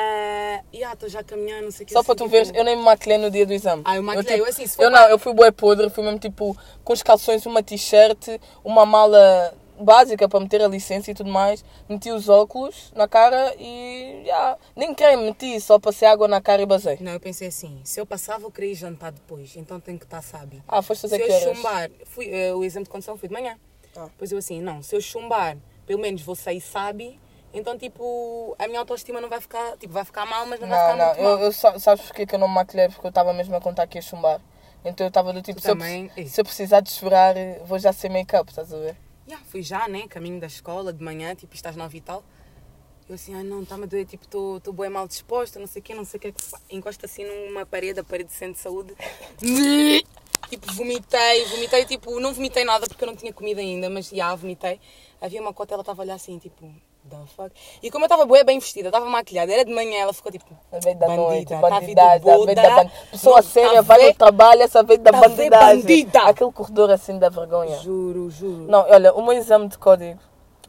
Ah, 0.00 0.62
e 0.72 0.84
ah, 0.84 0.92
estou 0.92 1.08
já 1.08 1.20
a 1.20 1.24
caminhar, 1.24 1.60
não 1.60 1.72
sei 1.72 1.84
o 1.84 1.86
quê. 1.88 1.92
Só 1.92 1.98
assim, 2.00 2.06
para 2.06 2.14
tu 2.14 2.18
tipo- 2.24 2.30
veres, 2.30 2.52
eu 2.54 2.62
nem 2.62 2.76
me 2.76 2.82
maquilhei 2.82 3.18
no 3.18 3.30
dia 3.30 3.44
do 3.44 3.52
exame. 3.52 3.82
Ah, 3.84 3.96
eu 3.96 4.02
maquilhei, 4.02 4.36
tipo, 4.36 4.46
eu 4.46 4.50
assim, 4.50 4.66
se 4.66 4.76
for 4.76 4.82
Eu 4.84 4.90
não, 4.90 5.08
eu 5.08 5.18
fui 5.18 5.34
bué 5.34 5.50
podre, 5.50 5.90
fui 5.90 6.04
mesmo 6.04 6.20
tipo 6.20 6.56
com 6.84 6.92
os 6.92 7.02
calções, 7.02 7.44
uma 7.46 7.62
t-shirt, 7.64 8.38
uma 8.62 8.86
mala 8.86 9.52
básica 9.80 10.28
para 10.28 10.40
meter 10.40 10.62
a 10.62 10.68
licença 10.68 11.10
e 11.10 11.14
tudo 11.14 11.30
mais. 11.30 11.64
Meti 11.88 12.12
os 12.12 12.28
óculos 12.28 12.92
na 12.94 13.08
cara 13.08 13.54
e 13.58 14.22
já. 14.24 14.56
Nem 14.76 14.94
creme 14.94 15.24
meti, 15.24 15.60
só 15.60 15.78
passei 15.80 16.06
água 16.06 16.28
na 16.28 16.40
cara 16.40 16.62
e 16.62 16.66
basei. 16.66 16.96
Não, 17.00 17.12
eu 17.12 17.20
pensei 17.20 17.48
assim, 17.48 17.80
se 17.82 18.00
eu 18.00 18.06
passar 18.06 18.38
vou 18.38 18.50
querer 18.52 18.70
ir 18.72 18.74
jantar 18.76 19.10
depois, 19.10 19.56
então 19.56 19.80
tenho 19.80 19.98
que 19.98 20.04
estar 20.04 20.22
sábio. 20.22 20.62
Ah, 20.68 20.80
foste 20.80 21.02
Se 21.02 21.08
fazer 21.08 21.22
que 21.24 21.30
eu 21.30 21.34
horas? 21.34 21.56
chumbar, 21.56 21.90
fui, 22.06 22.28
eh, 22.30 22.54
o 22.54 22.64
exame 22.64 22.84
de 22.84 22.90
condução 22.90 23.16
foi 23.16 23.28
de 23.28 23.34
manhã. 23.34 23.58
Ah. 23.96 24.04
Depois 24.04 24.30
eu 24.30 24.38
assim, 24.38 24.60
não, 24.60 24.80
se 24.80 24.94
eu 24.94 25.00
chumbar, 25.00 25.56
pelo 25.86 26.00
menos 26.00 26.22
vou 26.22 26.36
sair 26.36 26.60
sábio, 26.60 27.14
então 27.52 27.78
tipo, 27.78 28.54
a 28.58 28.66
minha 28.66 28.80
autoestima 28.80 29.20
não 29.20 29.28
vai 29.28 29.40
ficar, 29.40 29.76
tipo, 29.78 29.92
vai 29.92 30.04
ficar 30.04 30.26
mal, 30.26 30.46
mas 30.46 30.60
não, 30.60 30.68
vai 30.68 30.78
Não, 30.78 30.84
ficar 30.92 30.96
não, 30.96 31.06
muito 31.06 31.22
mal. 31.22 31.38
eu, 31.38 31.44
eu 31.46 31.52
sa- 31.52 31.78
sabes 31.78 32.04
porquê 32.04 32.26
que 32.26 32.34
eu 32.34 32.38
não 32.38 32.48
me 32.48 32.54
maquilhei? 32.54 32.88
Porque 32.88 33.06
eu 33.06 33.10
estava 33.10 33.32
mesmo 33.32 33.56
a 33.56 33.60
contar 33.60 33.86
que 33.86 33.98
ia 33.98 34.02
chumbar. 34.02 34.40
Então 34.84 35.04
eu 35.06 35.08
estava 35.08 35.32
do 35.32 35.42
tipo, 35.42 35.60
se 35.60 35.70
eu, 35.70 35.76
se 36.28 36.40
eu 36.40 36.44
precisar 36.44 36.80
de 36.80 36.90
chorar, 36.90 37.34
vou 37.64 37.78
já 37.78 37.92
ser 37.92 38.08
make-up, 38.08 38.50
estás 38.50 38.72
a 38.72 38.76
ver? 38.78 38.96
Yeah, 39.26 39.44
fui 39.46 39.62
já, 39.62 39.88
né? 39.88 40.06
Caminho 40.08 40.40
da 40.40 40.46
escola, 40.46 40.92
de 40.92 41.02
manhã, 41.02 41.34
tipo, 41.34 41.54
estás 41.54 41.74
nova 41.76 41.94
e 41.96 42.00
tal. 42.00 42.22
Eu 43.08 43.14
assim, 43.14 43.34
ah 43.34 43.42
não, 43.42 43.62
está-me 43.62 43.84
a 43.84 43.86
doer, 43.86 44.04
tipo, 44.06 44.24
estou 44.24 44.72
bem 44.72 44.90
mal 44.90 45.08
disposta, 45.08 45.58
não 45.58 45.66
sei 45.66 45.80
o 45.80 45.82
quê, 45.82 45.94
não 45.94 46.04
sei 46.04 46.18
o 46.18 46.20
quê. 46.20 46.34
Encosta 46.70 47.06
assim 47.06 47.24
numa 47.24 47.64
parede, 47.64 48.00
a 48.00 48.04
parede 48.04 48.28
de 48.28 48.34
centro 48.34 48.54
de 48.54 48.60
saúde. 48.60 48.94
tipo, 50.50 50.72
vomitei, 50.72 51.44
vomitei, 51.46 51.84
tipo, 51.86 52.20
não 52.20 52.32
vomitei 52.34 52.64
nada 52.64 52.86
porque 52.86 53.02
eu 53.02 53.08
não 53.08 53.16
tinha 53.16 53.32
comida 53.32 53.60
ainda, 53.60 53.88
mas 53.88 54.08
já, 54.08 54.34
vomitei. 54.34 54.80
Havia 55.20 55.40
uma 55.40 55.52
cota, 55.54 55.74
ela 55.74 55.82
estava 55.82 56.02
a 56.02 56.04
olhar 56.04 56.14
assim, 56.14 56.38
tipo, 56.38 56.70
the 57.08 57.16
fuck. 57.36 57.50
E 57.82 57.90
como 57.90 58.04
eu 58.04 58.06
estava 58.06 58.24
bué 58.26 58.44
bem 58.44 58.58
vestida, 58.58 58.88
estava 58.88 59.06
maquilhada, 59.06 59.52
era 59.52 59.64
de 59.64 59.74
manhã, 59.74 59.98
ela 60.02 60.12
ficou 60.12 60.30
tipo, 60.32 60.46
A 60.72 60.78
vez 60.78 60.96
da 60.98 61.06
Bandida, 61.06 61.22
noite, 61.22 61.48
tá 61.48 61.56
a 61.76 61.80
vida 61.80 62.02
bandidagem, 62.02 62.54
da 62.54 62.84
ban... 62.84 62.90
Pessoa 63.10 63.36
não 63.36 63.42
séria 63.42 63.74
tá 63.76 63.82
vai 63.82 64.08
no 64.08 64.14
trabalho, 64.14 64.62
essa 64.62 64.82
vez 64.82 64.98
da 65.00 65.10
tá 65.12 65.20
ver 65.20 65.28
bandidagem. 65.28 65.80
bandida. 65.82 66.22
Aquele 66.22 66.52
corredor 66.52 66.90
assim 66.90 67.18
da 67.18 67.28
vergonha. 67.28 67.76
juro, 67.78 68.30
juro. 68.30 68.66
Não, 68.70 68.80
olha, 68.88 69.12
o 69.14 69.22
meu 69.22 69.32
exame 69.32 69.68
de 69.68 69.78
código 69.78 70.18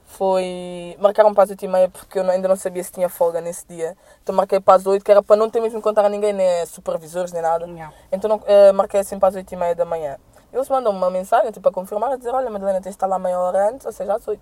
foi. 0.06 0.96
Marcaram 1.00 1.34
para 1.34 1.44
as 1.44 1.50
8 1.52 1.64
e 1.66 1.68
meia 1.68 1.90
porque 1.90 2.20
eu 2.20 2.24
não- 2.24 2.34
ainda 2.34 2.48
não 2.48 2.56
sabia 2.56 2.84
se 2.84 2.92
tinha 2.92 3.08
folga 3.10 3.40
nesse 3.42 3.66
dia. 3.68 3.96
Então 4.24 4.34
marquei 4.36 4.60
para 4.60 4.76
as 4.76 4.86
8, 4.86 5.04
que 5.04 5.12
era 5.12 5.22
para 5.22 5.36
não 5.36 5.50
ter 5.50 5.62
mesmo 5.62 5.82
contar 5.82 6.04
a 6.06 6.10
ninguém, 6.10 6.34
nem 6.34 6.66
supervisores, 6.66 7.32
nem 7.32 7.42
nada. 7.42 7.66
Yeah. 7.68 7.94
Então 8.12 8.28
não, 8.30 8.42
eh, 8.46 8.72
marquei 8.72 9.00
assim 9.00 9.20
para 9.20 9.30
as 9.30 9.36
8 9.36 9.52
e 9.54 9.56
meia 9.56 9.76
da 9.76 9.86
manhã. 9.86 10.18
Eles 10.52 10.68
mandam 10.68 10.92
uma 10.92 11.12
mensagem 11.12 11.52
tipo, 11.52 11.70
a 11.70 11.72
confirmar, 11.72 12.12
a 12.12 12.16
dizer: 12.16 12.34
Olha, 12.34 12.50
Madalena, 12.50 12.82
tens 12.82 12.92
de 12.92 12.96
estar 12.96 13.06
lá 13.06 13.20
meia 13.20 13.40
hora 13.40 13.70
antes, 13.70 13.86
ou 13.86 13.92
seja, 13.92 14.16
às 14.16 14.28
8. 14.28 14.42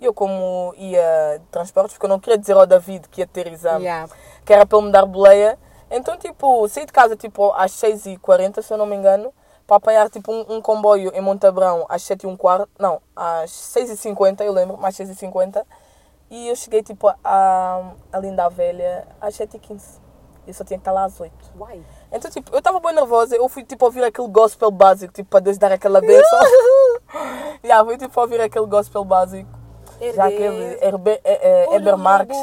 E 0.00 0.04
eu, 0.04 0.14
como 0.14 0.72
ia 0.76 1.38
de 1.38 1.46
transportes, 1.46 1.94
porque 1.94 2.06
eu 2.06 2.10
não 2.10 2.20
queria 2.20 2.38
dizer 2.38 2.52
ao 2.56 2.66
David 2.66 3.08
que 3.08 3.20
ia 3.20 3.26
ter 3.26 3.46
exame, 3.48 3.84
Yeah. 3.84 4.08
que 4.44 4.52
era 4.52 4.64
para 4.64 4.78
ele 4.78 4.86
me 4.86 4.92
dar 4.92 5.04
boleia. 5.04 5.58
Então, 5.90 6.16
tipo, 6.16 6.68
saí 6.68 6.86
de 6.86 6.92
casa 6.92 7.16
tipo 7.16 7.52
às 7.52 7.72
6h40, 7.72 8.62
se 8.62 8.72
eu 8.72 8.78
não 8.78 8.86
me 8.86 8.94
engano, 8.94 9.32
para 9.66 9.76
apanhar 9.76 10.08
tipo 10.08 10.30
um, 10.32 10.56
um 10.56 10.60
comboio 10.62 11.10
em 11.14 11.20
Montabrão 11.20 11.84
às 11.88 12.02
7 12.02 12.26
h 12.26 12.36
quarto, 12.36 12.68
não, 12.78 13.00
às 13.16 13.50
6h50, 13.50 14.42
eu 14.42 14.52
lembro, 14.52 14.76
mais 14.78 14.96
6h50. 14.96 15.64
E 16.30 16.48
eu 16.48 16.54
cheguei 16.56 16.82
tipo 16.82 17.08
a, 17.24 17.92
a 18.12 18.18
Linda 18.18 18.48
Velha 18.50 19.06
às 19.20 19.34
7h15. 19.36 19.98
E 20.46 20.50
eu 20.50 20.54
só 20.54 20.62
tinha 20.62 20.78
que 20.78 20.82
estar 20.82 20.92
lá 20.92 21.04
às 21.04 21.18
8 21.18 21.32
Uai. 21.58 21.82
então, 22.12 22.30
tipo, 22.30 22.52
eu 22.54 22.58
estava 22.58 22.78
bem 22.80 22.94
nervosa. 22.94 23.34
Eu 23.34 23.48
fui, 23.48 23.64
tipo, 23.64 23.84
ouvir 23.84 24.04
aquele 24.04 24.28
gospel 24.28 24.70
básico, 24.70 25.12
tipo, 25.12 25.28
para 25.28 25.40
Deus 25.40 25.58
dar 25.58 25.72
aquela 25.72 26.00
benção. 26.00 26.40
yeah, 27.64 27.84
fui, 27.84 27.96
tipo, 27.96 28.20
ouvir 28.20 28.40
aquele 28.40 28.66
gospel 28.66 29.04
básico. 29.04 29.57
Já 30.14 30.30
Herbe, 30.30 31.20
é, 31.24 31.64
é, 31.70 31.74
Eber 31.74 31.96
Marques. 31.96 32.36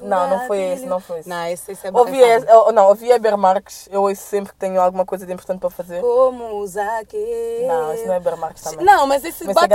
Não, 0.00 0.28
não 0.28 0.46
foi 0.46 0.60
esse, 0.60 0.86
não 0.86 1.00
foi 1.00 1.20
esse. 1.20 1.28
Não, 1.28 1.46
esse, 1.46 1.72
esse 1.72 1.86
é 1.86 1.90
Ouvi, 1.92 2.22
é 2.22 2.36
esse, 2.36 2.50
eu- 2.50 2.72
não, 2.72 2.86
ouvi 2.88 3.10
Eber 3.10 3.36
Marques. 3.36 3.88
Eu 3.90 4.02
ouço 4.02 4.22
sempre 4.22 4.52
que 4.52 4.58
tenho 4.58 4.80
alguma 4.80 5.04
coisa 5.06 5.24
de 5.24 5.32
importante 5.32 5.60
para 5.60 5.70
fazer. 5.70 6.00
Como 6.00 6.66
Zaqueu. 6.66 7.66
Não, 7.66 7.92
esse 7.94 8.06
não 8.06 8.14
é 8.14 8.16
Eber 8.16 8.36
Marques 8.36 8.62
também. 8.62 8.84
Não, 8.84 9.06
mas 9.06 9.24
esse 9.24 9.44
Mas 9.44 9.54
bate 9.54 9.68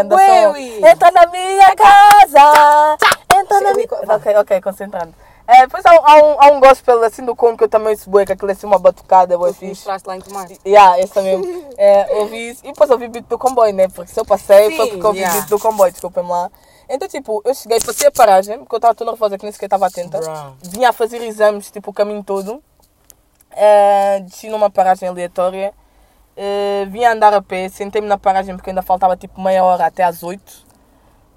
som. 0.43 0.51
ui. 0.51 0.85
Entra 0.85 1.11
na 1.11 1.25
minha 1.27 1.75
casa! 1.75 2.97
Entra 3.35 3.61
na 3.61 3.73
minha... 3.73 3.87
Ok, 4.15 4.35
ok, 4.37 4.61
concentrando. 4.61 5.13
É, 5.45 5.62
depois 5.62 5.85
há, 5.85 5.91
um- 5.93 6.05
há 6.05 6.15
um, 6.15 6.41
há 6.41 6.47
um 6.53 6.59
gospel 6.59 7.03
assim 7.03 7.25
do 7.25 7.35
como 7.35 7.57
que 7.57 7.63
eu 7.65 7.67
também 7.69 7.89
ouço 7.89 8.09
bué, 8.09 8.25
que 8.25 8.31
aquilo 8.31 8.50
é 8.50 8.53
assim 8.53 8.65
uma 8.65 8.79
batucada, 8.79 9.38
bué 9.38 9.51
fixe. 9.51 9.67
Mostraste 9.67 10.07
lá 10.07 10.15
em 10.15 10.21
Tomar. 10.21 10.47
Yeah, 10.65 11.00
esse 11.00 11.13
também. 11.13 11.67
É, 11.77 12.15
ouvi 12.17 12.51
isso. 12.51 12.62
E 12.63 12.71
depois 12.71 12.89
ouvi 12.89 13.07
beat 13.09 13.25
do 13.27 13.38
comboio, 13.38 13.73
né? 13.73 13.88
Porque 13.89 14.12
se 14.12 14.19
eu 14.19 14.25
passei, 14.25 14.75
foi 14.75 14.85
Sim, 14.85 14.91
porque 14.91 15.07
ouvi 15.07 15.19
yeah. 15.19 15.35
beat 15.38 15.50
do 15.50 15.59
comboio, 15.59 15.91
desculpem 15.91 16.25
lá. 16.25 16.50
Então, 16.89 17.07
tipo, 17.07 17.41
eu 17.43 17.53
cheguei, 17.53 17.79
passei 17.81 18.07
a 18.07 18.12
paragem, 18.12 18.59
porque 18.59 18.75
eu 18.75 18.77
estava 18.77 18.95
tão 18.95 19.05
nervosa 19.07 19.38
que 19.38 19.43
nem 19.43 19.51
sequer 19.51 19.65
estava 19.65 19.88
atenta. 19.88 20.19
Bro. 20.19 20.55
Vinha 20.63 20.89
a 20.89 20.93
fazer 20.93 21.21
exames, 21.21 21.69
tipo, 21.71 21.91
o 21.91 21.93
caminho 21.93 22.23
todo. 22.23 22.63
É, 23.51 24.21
desci 24.21 24.50
numa 24.50 24.69
paragem 24.69 25.09
aleatória. 25.09 25.73
É, 26.35 26.85
vinha 26.89 27.09
a 27.09 27.13
andar 27.13 27.33
a 27.33 27.41
pé, 27.41 27.69
sentei-me 27.69 28.07
na 28.07 28.17
paragem 28.17 28.55
porque 28.55 28.69
ainda 28.69 28.81
faltava, 28.81 29.15
tipo, 29.15 29.39
meia 29.41 29.63
hora 29.63 29.85
até 29.85 30.03
às 30.03 30.23
oito. 30.23 30.62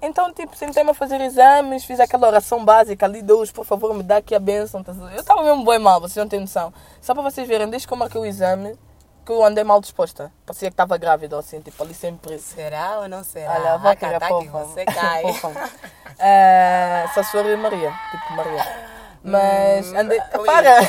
Então, 0.01 0.31
tipo, 0.31 0.55
sentei-me 0.55 0.91
a 0.91 0.93
fazer 0.93 1.19
exames, 1.21 1.83
fiz 1.83 1.99
aquela 1.99 2.27
oração 2.27 2.63
básica 2.63 3.05
ali, 3.05 3.21
Deus, 3.21 3.51
por 3.51 3.65
favor, 3.65 3.93
me 3.93 4.03
dá 4.03 4.17
aqui 4.17 4.35
a 4.35 4.39
bênção. 4.39 4.83
tá 4.83 4.93
Eu 5.13 5.21
estava 5.21 5.43
mesmo 5.43 5.65
bem 5.65 5.79
mal, 5.79 5.99
vocês 5.99 6.17
não 6.17 6.27
têm 6.27 6.39
noção. 6.39 6.71
Só 7.01 7.13
para 7.13 7.23
vocês 7.23 7.47
verem, 7.47 7.67
desde 7.69 7.87
que 7.87 7.93
eu 7.93 7.97
marquei 7.97 8.21
o 8.21 8.25
exame, 8.25 8.77
que 9.25 9.31
eu 9.31 9.43
andei 9.43 9.63
mal 9.63 9.81
disposta. 9.81 10.31
Parecia 10.45 10.69
que 10.69 10.73
estava 10.73 10.97
grávida, 10.97 11.35
ou 11.35 11.39
assim, 11.39 11.59
tipo, 11.61 11.81
ali 11.83 11.93
sempre. 11.93 12.37
Será 12.39 12.99
ou 12.99 13.09
não 13.09 13.23
será? 13.23 13.53
Olha, 13.55 13.73
a 13.73 14.07
era 14.07 14.19
tá 14.19 14.27
aqui, 14.27 14.47
fofa. 14.47 14.65
Você 14.65 14.85
cai. 14.85 15.23
Eh, 16.19 17.05
só 17.13 17.21
se 17.21 17.31
for 17.31 17.45
Maria, 17.57 17.93
tipo 18.09 18.33
Maria. 18.33 18.65
Mas 19.23 19.91
Hum, 19.91 19.97
andei. 19.99 20.19
ui. 20.19 20.45
Para! 20.45 20.79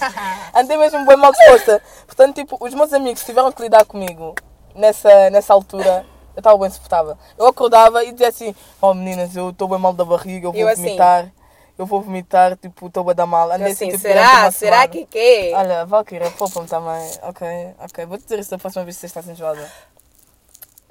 andei 0.54 0.76
mesmo 0.78 1.04
bem 1.04 1.18
mal 1.18 1.32
disposta. 1.32 1.82
Portanto, 2.06 2.36
tipo, 2.36 2.56
os 2.58 2.72
meus 2.72 2.90
amigos 2.94 3.22
tiveram 3.22 3.52
que 3.52 3.60
lidar 3.60 3.84
comigo 3.84 4.34
nessa, 4.74 5.28
nessa 5.28 5.52
altura. 5.52 6.06
Eu 6.40 6.42
estava 6.42 6.58
bem 6.58 6.70
suportável. 6.70 7.18
Eu 7.38 7.46
acordava 7.46 8.02
e 8.02 8.12
dizia 8.12 8.28
assim: 8.28 8.54
Oh 8.80 8.94
meninas, 8.94 9.36
eu 9.36 9.50
estou 9.50 9.68
bem 9.68 9.78
mal 9.78 9.92
da 9.92 10.04
barriga, 10.06 10.46
eu 10.46 10.52
vou 10.52 10.60
Eu 10.60 10.68
assim. 10.68 10.82
vomitar. 10.84 11.30
Eu 11.78 11.86
vou 11.86 12.00
vomitar, 12.02 12.56
tipo, 12.56 12.86
estou 12.88 13.04
bem 13.04 13.14
da 13.14 13.24
mal. 13.26 13.50
Andei 13.52 13.72
Assim, 13.72 13.86
assim, 13.88 13.96
tipo, 13.96 14.02
será? 14.02 14.50
Será 14.50 14.76
semana. 14.76 14.88
que 14.88 15.06
quê? 15.06 15.52
Olha, 15.54 15.84
Valkyria, 15.86 16.30
poupa-me 16.32 16.66
também. 16.66 17.10
Ok, 17.22 17.46
ok. 17.78 18.06
Vou 18.06 18.18
te 18.18 18.24
dizer 18.24 18.38
isso 18.38 18.50
da 18.50 18.58
próxima 18.58 18.84
vez 18.84 18.96
que 18.96 19.00
você 19.08 19.18
está 19.18 19.32
enjoada. 19.32 19.70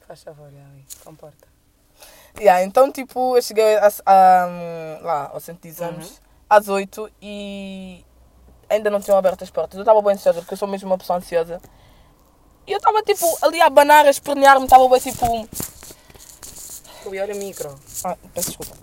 Faz 0.07 0.23
favor, 0.23 0.47
Ali. 0.47 0.85
Comporta. 1.03 1.47
Yeah, 2.39 2.63
então, 2.63 2.91
tipo, 2.91 3.35
eu 3.37 3.41
cheguei 3.41 3.75
a, 3.77 3.87
a, 4.05 4.47
hum, 4.47 4.99
lá 5.03 5.29
ao 5.33 5.39
centro 5.39 5.61
de 5.63 5.67
exames 5.67 6.09
Uhum. 6.09 6.15
às 6.49 6.67
8 6.67 7.09
e 7.21 8.03
ainda 8.69 8.89
não 8.89 8.99
tinham 9.01 9.17
aberto 9.17 9.43
as 9.43 9.49
portas. 9.49 9.75
Eu 9.77 9.81
estava 9.81 10.01
bem 10.01 10.13
ansiosa, 10.13 10.39
porque 10.39 10.53
eu 10.53 10.57
sou 10.57 10.67
mesmo 10.67 10.89
uma 10.89 10.97
pessoa 10.97 11.17
ansiosa. 11.17 11.59
E 12.69 12.71
eu 12.71 12.77
estava, 12.77 13.01
tipo, 13.01 13.25
ali 13.41 13.59
a 13.59 13.65
abanar, 13.65 14.05
a 14.05 14.11
espernear-me, 14.11 14.65
estava 14.65 14.87
bem, 14.87 14.99
tipo... 14.99 15.25
Ui, 17.05 17.19
olha 17.19 17.33
o 17.33 17.37
micro. 17.37 17.73
Ah, 18.03 18.15
peço 18.31 18.49
desculpa. 18.49 18.77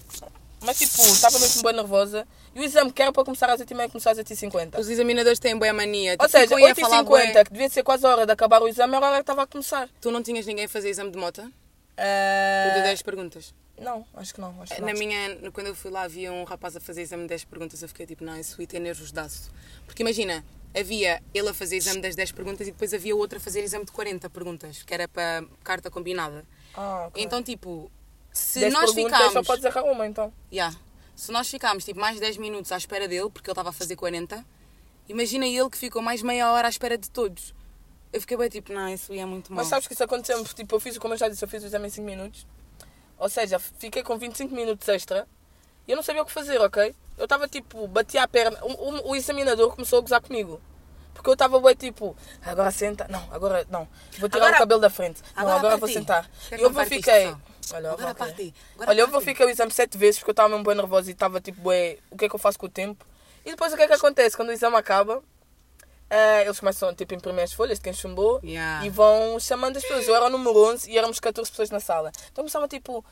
Mas, 0.62 0.76
tipo, 0.76 1.00
estava 1.02 1.38
mesmo 1.38 1.62
bem 1.62 1.72
nervosa. 1.72 2.26
E 2.52 2.58
o 2.58 2.64
exame 2.64 2.92
que 2.92 3.00
era 3.00 3.12
para 3.12 3.22
começar 3.24 3.48
às 3.48 3.60
8h30 3.60 3.88
começou 3.92 4.10
às 4.10 4.18
8h50. 4.18 4.76
Os 4.80 4.88
examinadores 4.88 5.38
têm 5.38 5.56
boa 5.56 5.72
mania. 5.72 6.16
Ou 6.18 6.26
Tipo, 6.26 6.28
seja, 6.30 6.48
ficam 6.48 6.64
aí 6.64 6.70
a 6.72 6.74
falar 6.74 7.04
bué. 7.04 7.26
8h50, 7.32 7.44
que 7.44 7.52
devia 7.52 7.68
ser 7.68 7.84
quase 7.84 8.04
a 8.04 8.08
hora 8.10 8.26
de 8.26 8.32
acabar 8.32 8.60
o 8.60 8.66
exame, 8.66 8.96
era 8.96 9.06
a 9.06 9.08
hora 9.08 9.18
que 9.18 9.22
estava 9.22 9.42
a 9.42 9.46
começar. 9.46 9.88
Tu 10.00 10.10
não 10.10 10.20
tinhas 10.20 10.46
ninguém 10.46 10.64
a 10.64 10.68
fazer 10.68 10.88
exame 10.88 11.12
de 11.12 11.18
moto? 11.18 11.42
Eu 11.42 12.74
de 12.74 12.82
10 12.82 13.02
perguntas. 13.02 13.54
Não, 13.78 14.04
acho 14.16 14.34
que 14.34 14.40
não. 14.40 14.60
Acho 14.62 14.74
que 14.74 14.80
não. 14.80 14.88
Na 14.88 14.94
minha, 14.94 15.36
quando 15.52 15.68
eu 15.68 15.76
fui 15.76 15.92
lá, 15.92 16.02
havia 16.02 16.32
um 16.32 16.42
rapaz 16.42 16.74
a 16.74 16.80
fazer 16.80 17.02
exame 17.02 17.22
de 17.22 17.28
10 17.28 17.44
perguntas. 17.44 17.82
Eu 17.82 17.88
fiquei 17.88 18.04
tipo, 18.04 18.24
não, 18.24 18.36
isso 18.36 18.60
ia 18.60 18.66
ter 18.66 18.80
nervos 18.80 19.12
de 19.12 19.20
aço. 19.20 19.52
Porque 19.86 20.02
imagina, 20.02 20.44
havia 20.74 21.22
ele 21.32 21.48
a 21.48 21.54
fazer 21.54 21.76
exame 21.76 22.00
das 22.00 22.14
10 22.14 22.32
perguntas 22.32 22.66
e 22.66 22.70
depois 22.70 22.92
havia 22.92 23.14
outro 23.14 23.38
a 23.38 23.40
fazer 23.40 23.62
exame 23.62 23.84
de 23.84 23.92
40 23.92 24.28
perguntas, 24.30 24.82
que 24.82 24.92
era 24.92 25.08
para 25.08 25.44
carta 25.64 25.90
combinada. 25.90 26.44
Ah, 26.74 27.06
ok. 27.08 27.22
Então, 27.22 27.42
tipo, 27.42 27.90
se 28.32 28.60
10 28.60 28.72
nós 28.72 28.92
ficámos. 28.92 29.32
só 29.32 29.42
podes 29.42 29.64
errar 29.64 29.84
uma, 29.84 30.06
então. 30.06 30.32
Yeah. 30.52 30.76
Se 31.14 31.32
nós 31.32 31.48
ficámos 31.48 31.84
tipo 31.84 31.98
mais 31.98 32.20
10 32.20 32.36
minutos 32.36 32.70
à 32.72 32.76
espera 32.76 33.08
dele, 33.08 33.30
porque 33.30 33.48
ele 33.48 33.52
estava 33.52 33.70
a 33.70 33.72
fazer 33.72 33.96
40, 33.96 34.44
imagina 35.08 35.46
ele 35.46 35.70
que 35.70 35.78
ficou 35.78 36.02
mais 36.02 36.22
meia 36.22 36.52
hora 36.52 36.68
à 36.68 36.70
espera 36.70 36.98
de 36.98 37.10
todos. 37.10 37.54
Eu 38.12 38.20
fiquei 38.20 38.36
bem 38.36 38.48
tipo, 38.48 38.72
não, 38.72 38.88
isso 38.88 39.12
ia 39.14 39.26
muito 39.26 39.52
mal. 39.52 39.58
Mas 39.58 39.68
sabes 39.68 39.86
que 39.86 39.94
isso 39.94 40.04
aconteceu, 40.04 40.42
tipo, 40.44 40.74
eu 40.74 40.80
fiz, 40.80 40.98
como 40.98 41.14
eu 41.14 41.18
já 41.18 41.28
disse, 41.28 41.44
eu 41.44 41.48
fiz 41.48 41.62
o 41.62 41.66
exame 41.66 41.86
em 41.86 41.90
5 41.90 42.06
minutos. 42.06 42.46
Ou 43.18 43.28
seja, 43.28 43.58
fiquei 43.58 44.02
com 44.02 44.18
25 44.18 44.54
minutos 44.54 44.86
extra 44.88 45.26
e 45.86 45.92
eu 45.92 45.96
não 45.96 46.02
sabia 46.02 46.22
o 46.22 46.26
que 46.26 46.32
fazer, 46.32 46.60
ok? 46.60 46.94
Eu 47.18 47.24
estava 47.24 47.48
tipo, 47.48 47.86
bati 47.88 48.18
a 48.18 48.28
perna. 48.28 48.58
O, 48.62 48.72
o- 48.72 49.10
o 49.10 49.16
examinador 49.16 49.70
começou 49.74 49.98
a 49.98 50.02
gozar 50.02 50.20
comigo. 50.20 50.60
Porque 51.14 51.30
eu 51.30 51.32
estava 51.32 51.58
bem 51.60 51.74
tipo, 51.74 52.14
agora 52.44 52.70
senta. 52.70 53.06
Não, 53.08 53.26
agora 53.32 53.66
não. 53.70 53.88
Vou 54.18 54.28
tirar 54.28 54.42
Agora- 54.44 54.56
o 54.56 54.58
cabelo 54.58 54.80
da 54.80 54.90
frente. 54.90 55.22
Não, 55.34 55.42
agora 55.42 55.58
agora 55.58 55.76
vou 55.78 55.88
sentar. 55.88 56.30
E 56.52 56.60
eu 56.60 56.72
fiquei. 56.84 57.34
Olha, 57.72 57.90
Agora 57.90 58.10
ok. 58.12 58.14
parti. 58.14 58.54
Agora 58.74 58.90
Olha, 58.90 59.00
eu 59.00 59.08
vou 59.08 59.20
ficar 59.20 59.46
o 59.46 59.48
exame 59.50 59.72
sete 59.72 59.96
vezes 59.98 60.18
porque 60.18 60.30
eu 60.30 60.32
estava 60.34 60.48
mesmo 60.50 60.62
bem 60.64 60.74
nervosa 60.76 61.08
e 61.10 61.12
estava 61.14 61.40
tipo, 61.40 61.60
bué, 61.62 61.98
o 62.10 62.16
que 62.16 62.26
é 62.26 62.28
que 62.28 62.34
eu 62.34 62.38
faço 62.38 62.58
com 62.58 62.66
o 62.66 62.68
tempo? 62.68 63.04
E 63.44 63.50
depois 63.50 63.72
o 63.72 63.76
que 63.76 63.82
é 63.82 63.86
que 63.88 63.92
acontece? 63.94 64.36
Quando 64.36 64.50
o 64.50 64.52
exame 64.52 64.76
acaba, 64.76 65.20
eh, 66.10 66.42
eles 66.44 66.60
começam 66.60 66.94
tipo, 66.94 67.12
a 67.14 67.16
imprimir 67.16 67.42
as 67.42 67.52
folhas 67.52 67.78
de 67.78 67.84
quem 67.84 67.92
chumbou 67.92 68.38
Yeah. 68.44 68.84
e 68.86 68.90
vão 68.90 69.40
chamando 69.40 69.78
as 69.78 69.82
pessoas. 69.82 70.06
Eu 70.06 70.14
era 70.14 70.26
o 70.26 70.30
número 70.30 70.56
11 70.64 70.88
e 70.90 70.96
éramos 70.98 71.18
14 71.18 71.50
pessoas 71.50 71.70
na 71.70 71.80
sala. 71.80 72.12
Então 72.30 72.44
começava 72.44 72.68
tipo, 72.68 73.04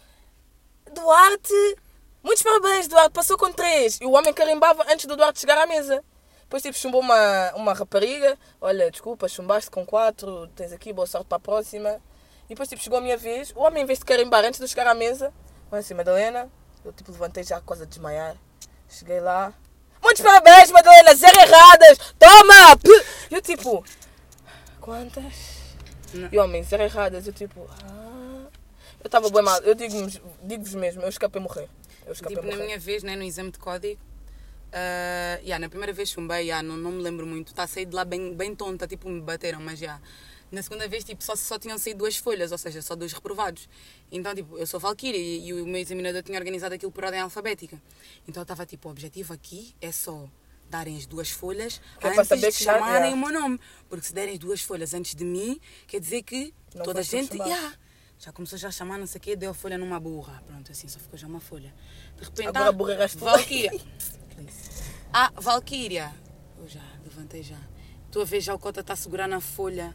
Duarte, 0.93 1.77
muitos 2.25 2.43
parabéns, 2.43 2.89
Duarte, 2.89 3.11
passou 3.11 3.37
com 3.39 3.53
3. 3.53 3.99
E 4.01 4.07
o 4.07 4.13
homem 4.13 4.33
carimbava 4.35 4.85
antes 4.91 5.07
do 5.07 5.15
Duarte 5.17 5.39
chegar 5.39 5.59
à 5.59 5.67
mesa. 5.67 6.03
Depois 6.43 6.63
tipo, 6.63 6.77
chumbou 6.77 7.01
uma, 7.01 7.53
uma 7.55 7.73
rapariga, 7.73 8.37
olha, 8.61 8.91
desculpa, 8.91 9.29
chumbaste 9.29 9.71
com 9.71 9.85
4, 9.87 10.49
tens 10.57 10.73
aqui, 10.73 10.93
boa 10.93 11.07
sorte 11.07 11.27
para 11.27 11.37
a 11.37 11.41
próxima. 11.41 12.01
E 12.47 12.49
depois 12.51 12.69
tipo, 12.69 12.83
chegou 12.83 12.99
a 12.99 13.03
minha 13.03 13.17
vez, 13.17 13.51
o 13.57 13.61
homem 13.61 13.83
em 13.83 13.87
vez 13.87 13.99
de 13.99 14.05
carimbar 14.05 14.45
antes 14.45 14.59
de 14.59 14.65
eu 14.65 14.69
chegar 14.69 14.87
à 14.87 14.95
mesa, 14.95 15.33
olha 15.71 15.81
assim, 15.81 15.95
Madalena, 15.95 16.49
eu 16.85 16.93
tipo 16.93 17.11
levantei 17.13 17.43
já 17.45 17.61
quase 17.61 17.83
a 17.85 17.87
desmaiar. 17.87 18.37
Cheguei 18.89 19.21
lá. 19.21 19.53
Muitos 20.03 20.23
parabéns, 20.23 20.71
Madalena, 20.71 21.15
zero 21.15 21.39
erradas! 21.41 21.99
Toma! 22.19 22.77
P- 22.77 23.05
Eu 23.31 23.41
tipo. 23.41 23.83
Quantas? 24.81 25.33
Não. 26.13 26.29
E 26.31 26.39
homem, 26.39 26.63
zero 26.63 26.83
erradas. 26.83 27.27
Eu 27.27 27.33
tipo. 27.33 27.67
Ah. 27.83 28.47
Eu 29.03 29.07
estava 29.07 29.29
bem 29.31 29.43
mal. 29.43 29.59
Eu 29.63 29.75
digo-vos 29.75 30.21
digo 30.43 30.77
mesmo, 30.79 31.03
eu 31.03 31.09
escapei 31.09 31.41
a 31.41 31.43
morrer. 31.43 31.69
Escapei 32.11 32.37
Tipo, 32.37 32.49
na 32.49 32.65
minha 32.65 32.79
vez, 32.79 33.03
né, 33.03 33.17
no 33.17 33.23
exame 33.23 33.51
de 33.51 33.59
código, 33.59 34.01
ah, 34.75 35.39
yeah, 35.41 35.59
na 35.59 35.69
primeira 35.69 35.93
vez 35.93 36.11
chumbei, 36.11 36.47
yeah, 36.47 36.61
não, 36.61 36.77
não 36.77 36.91
me 36.91 37.03
lembro 37.03 37.25
muito. 37.25 37.55
Tá 37.55 37.63
a 37.63 37.67
sair 37.67 37.87
de 37.87 37.95
lá 37.95 38.05
bem, 38.05 38.35
bem 38.35 38.55
tonta, 38.57 38.89
tipo, 38.89 39.09
me 39.09 39.21
bateram, 39.21 39.61
mas 39.61 39.79
já. 39.79 40.01
Na 40.51 40.63
segunda 40.63 40.87
vez, 40.89 41.05
tipo, 41.05 41.23
só, 41.23 41.35
só 41.37 41.59
tinham 41.59 41.79
saído 41.79 42.01
duas 42.01 42.17
folhas, 42.17 42.53
ou 42.53 42.59
seja, 42.59 42.83
só 42.83 42.95
dois 42.95 43.13
reprovados. 43.13 43.69
Então, 44.11 44.35
tipo, 44.35 44.59
eu 44.59 44.67
sou 44.67 44.79
Valkyria 44.81 45.19
e, 45.19 45.49
e 45.49 45.53
o 45.53 45.67
meu 45.67 45.81
examinador 45.81 46.23
tinha 46.23 46.39
organizado 46.39 46.75
aquilo 46.75 46.91
por 46.91 47.05
ordem 47.05 47.21
alfabética. 47.21 47.81
Então, 48.29 48.41
eu 48.41 48.45
estava 48.45 48.67
tipo, 48.67 48.89
o 48.89 48.91
objetivo 48.91 49.33
aqui 49.33 49.75
é 49.81 49.93
só 49.93 50.29
darem 50.69 50.97
as 50.97 51.07
duas 51.07 51.31
folhas 51.31 51.81
é 52.01 52.09
antes 52.09 52.41
de 52.41 52.53
chamarem 52.53 53.13
yeah. 53.13 53.15
o 53.15 53.19
meu 53.19 53.41
nome. 53.41 53.61
Porque 53.89 54.07
se 54.07 54.13
derem 54.13 54.35
as 54.35 54.39
duas 54.39 54.61
folhas 54.61 54.93
antes 54.93 55.15
de 55.15 55.25
mim, 55.25 55.61
quer 55.87 56.01
dizer 56.01 56.23
que 56.23 56.53
Não 56.75 56.85
toda 56.85 57.01
a 57.01 57.03
gente. 57.03 57.37
Yeah, 57.37 57.75
já 58.19 58.33
começou 58.33 58.59
já 58.59 58.69
a 58.69 58.73
chamar 58.73 58.99
não 58.99 59.07
sei 59.07 59.19
o 59.19 59.23
quê, 59.23 59.37
deu 59.37 59.51
a 59.51 59.55
folha 59.55 59.77
numa 59.77 59.99
burra. 60.01 60.43
Pronto, 60.47 60.71
assim, 60.71 60.89
só 60.89 60.99
ficou 60.99 61.19
já 61.19 61.27
uma 61.27 61.41
folha. 61.41 61.75
De 62.17 62.25
repente, 62.25 62.49
Agora 62.49 62.69
ah, 62.69 62.73
burra 62.73 62.93
eras 62.95 63.15
tu. 63.15 63.25
Valkyria. 63.25 63.73
ah, 65.13 65.33
Valkyria. 65.37 66.13
Eu 66.59 66.69
já, 66.69 66.83
levantei 67.03 67.43
já. 67.43 67.59
Estou 68.07 68.23
a 68.23 68.25
ver 68.25 68.41
já 68.41 68.55
o 68.55 68.59
Cota 68.59 68.81
está 68.81 68.93
a 68.93 68.97
segurar 68.97 69.29
na 69.29 69.41
folha. 69.41 69.95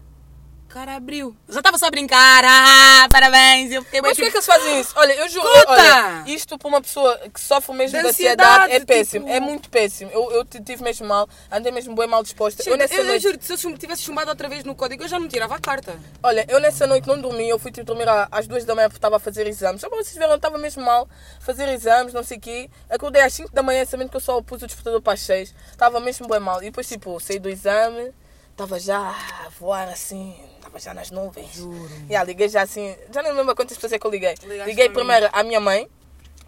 Cara 0.70 0.96
abriu. 0.96 1.36
Eu 1.48 1.54
já 1.54 1.60
estava 1.60 1.78
só 1.78 1.88
a 1.88 1.92
brincar. 1.92 2.44
Ah, 2.46 3.08
parabéns. 3.12 3.72
Eu 3.72 3.84
fiquei 3.84 4.02
bem 4.02 4.10
Mas 4.12 4.18
por 4.18 4.24
que, 4.24 4.32
tipo, 4.32 4.32
que 4.32 4.38
eles 4.38 4.46
fazem 4.46 4.80
isso? 4.80 4.94
Olha, 4.96 5.14
eu 5.14 5.28
juro, 5.30 5.48
Puta! 5.48 5.72
olha, 5.72 6.24
isto 6.28 6.58
para 6.58 6.68
uma 6.68 6.82
pessoa 6.82 7.18
que 7.34 7.40
sofre 7.40 7.76
mesmo 7.76 7.98
De 7.98 8.04
de 8.04 8.10
ansiedade, 8.10 8.50
ansiedade, 8.66 8.74
é 8.74 8.86
péssimo. 8.86 9.26
tipo- 9.26 9.36
É 9.36 9.40
muito 9.40 9.70
péssimo. 9.70 10.12
Eu, 10.12 10.32
eu 10.32 10.46
tive 10.46 10.84
mesmo 10.84 11.08
mal, 11.08 11.28
andei 11.52 11.72
mesmo 11.72 11.96
bem 11.96 12.08
mal 12.08 12.22
disposta. 12.24 12.62
Eu, 12.66 12.74
Eu 12.74 12.78
nessa 12.78 12.94
eu, 12.96 13.04
noite, 13.04 13.24
juro, 13.24 13.38
se 13.42 13.54
eu 13.68 13.78
tivesse 13.78 14.04
chumbado 14.04 14.30
outra 14.30 14.48
vez 14.48 14.64
no 14.64 14.76
código, 14.76 15.04
eu 15.04 15.08
já 15.08 15.20
não 15.20 15.28
tirava 15.28 15.56
a 15.56 15.60
carta. 15.60 16.00
olha, 16.22 16.46
eu 16.48 16.60
nessa 16.60 16.86
noite 16.86 17.08
não 17.08 17.20
dormi, 17.20 17.50
eu 17.50 17.58
fui 17.60 17.72
tipo, 17.72 17.86
dormir 17.86 18.08
às 18.32 18.48
duas 18.48 18.64
da 18.64 18.76
manhã 18.76 18.88
porque 18.90 18.98
estava 19.00 19.16
a 19.18 19.20
fazer 19.20 19.48
exames. 19.48 19.82
Só 19.82 19.90
para 19.90 19.98
vocês 19.98 20.14
verem, 20.16 20.30
eu 20.30 20.36
estava 20.36 20.58
mesmo 20.58 20.84
mal, 20.84 21.10
fazer 21.40 21.68
exames, 21.70 22.14
não 22.14 22.24
sei 22.24 22.38
o 22.38 22.42
quê. 22.42 22.70
Acordei 22.90 23.22
às 23.24 23.34
5 23.34 23.52
da 23.54 23.64
manhã, 23.64 23.84
sabendo 23.86 24.10
que 24.10 24.18
eu 24.18 24.22
só 24.22 24.42
pus 24.42 24.62
o 24.62 24.68
despertador 24.68 25.02
para 25.02 25.14
as 25.14 25.22
6. 25.22 25.54
Estava 25.72 26.00
mesmo 26.00 26.28
bem 26.28 26.40
mal. 26.40 26.62
E 26.62 26.66
depois, 26.66 26.88
tipo, 26.88 27.20
saí 27.20 27.40
do 27.40 27.50
exame, 27.50 28.14
estava 28.52 28.80
já 28.80 29.00
a 29.00 29.50
voar 29.60 29.88
assim, 29.90 30.36
estava 30.60 30.80
já 30.80 30.94
nas 30.94 31.12
nuvens. 31.12 31.54
Juro. 31.54 31.90
Yeah, 32.10 32.24
liguei 32.24 32.48
já 32.50 32.62
assim, 32.62 32.96
já 33.12 33.22
não 33.24 33.32
me 33.32 33.38
lembro 33.38 33.52
a 33.52 33.56
quantas 33.56 33.78
pessoas 33.78 33.94
é 33.94 34.00
que 34.00 34.06
eu 34.06 34.12
liguei. 34.12 34.36
Ligaste 34.44 34.70
liguei 34.70 34.90
para 34.90 35.04
mim. 35.04 35.08
primeiro 35.08 35.30
à 35.34 35.44
minha 35.44 35.60
mãe, 35.60 35.90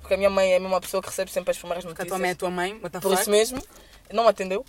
porque 0.01 0.13
a 0.13 0.17
minha 0.17 0.29
mãe 0.29 0.53
é 0.53 0.57
a 0.57 0.59
mesma 0.59 0.79
pessoa 0.79 1.01
que 1.01 1.09
recebe 1.09 1.31
sempre 1.31 1.51
as 1.51 1.57
primeiras 1.57 1.83
Porque 1.83 2.01
a 2.01 2.05
notícias. 2.05 2.09
tua 2.09 2.19
mãe 2.19 2.29
é 2.29 2.33
a 2.33 2.35
tua 2.35 2.49
mãe, 2.49 2.73
what 2.83 2.89
the 2.89 2.99
Por 2.99 3.13
isso 3.13 3.29
mesmo, 3.29 3.61
não 4.11 4.23
me 4.23 4.29
atendeu. 4.29 4.65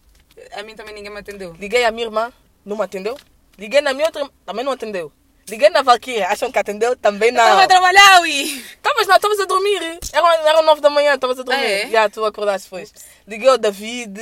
A 0.53 0.63
mim 0.63 0.75
também 0.75 0.95
ninguém 0.95 1.11
me 1.13 1.19
atendeu. 1.19 1.55
Liguei 1.59 1.85
à 1.85 1.91
minha 1.91 2.05
irmã, 2.07 2.33
não 2.65 2.77
me 2.77 2.83
atendeu. 2.83 3.17
Liguei 3.59 3.81
na 3.81 3.93
minha 3.93 4.07
outra, 4.07 4.29
também 4.47 4.65
não 4.65 4.73
atendeu. 4.73 5.13
Liguei 5.49 5.69
na 5.71 5.83
Valkyria, 5.83 6.29
acham 6.29 6.51
que 6.53 6.59
atendeu? 6.59 6.97
Também 6.97 7.33
não. 7.33 7.43
Estava 7.43 7.65
a 7.65 7.69
trabalhar, 7.69 8.21
ui! 8.21 8.31
Estavas 8.31 9.07
não, 9.07 9.17
estavas 9.17 9.41
a 9.41 9.45
dormir. 9.45 9.99
Eram, 10.13 10.29
eram 10.47 10.63
nove 10.63 10.81
da 10.81 10.89
manhã, 10.89 11.15
estavas 11.15 11.39
a 11.39 11.43
dormir. 11.43 11.61
Ah, 11.61 11.71
é? 11.71 11.89
Já, 11.91 12.09
tu 12.09 12.25
acordaste 12.25 12.67
depois. 12.69 12.93
Liguei 13.27 13.49
ao 13.49 13.59
David, 13.59 14.19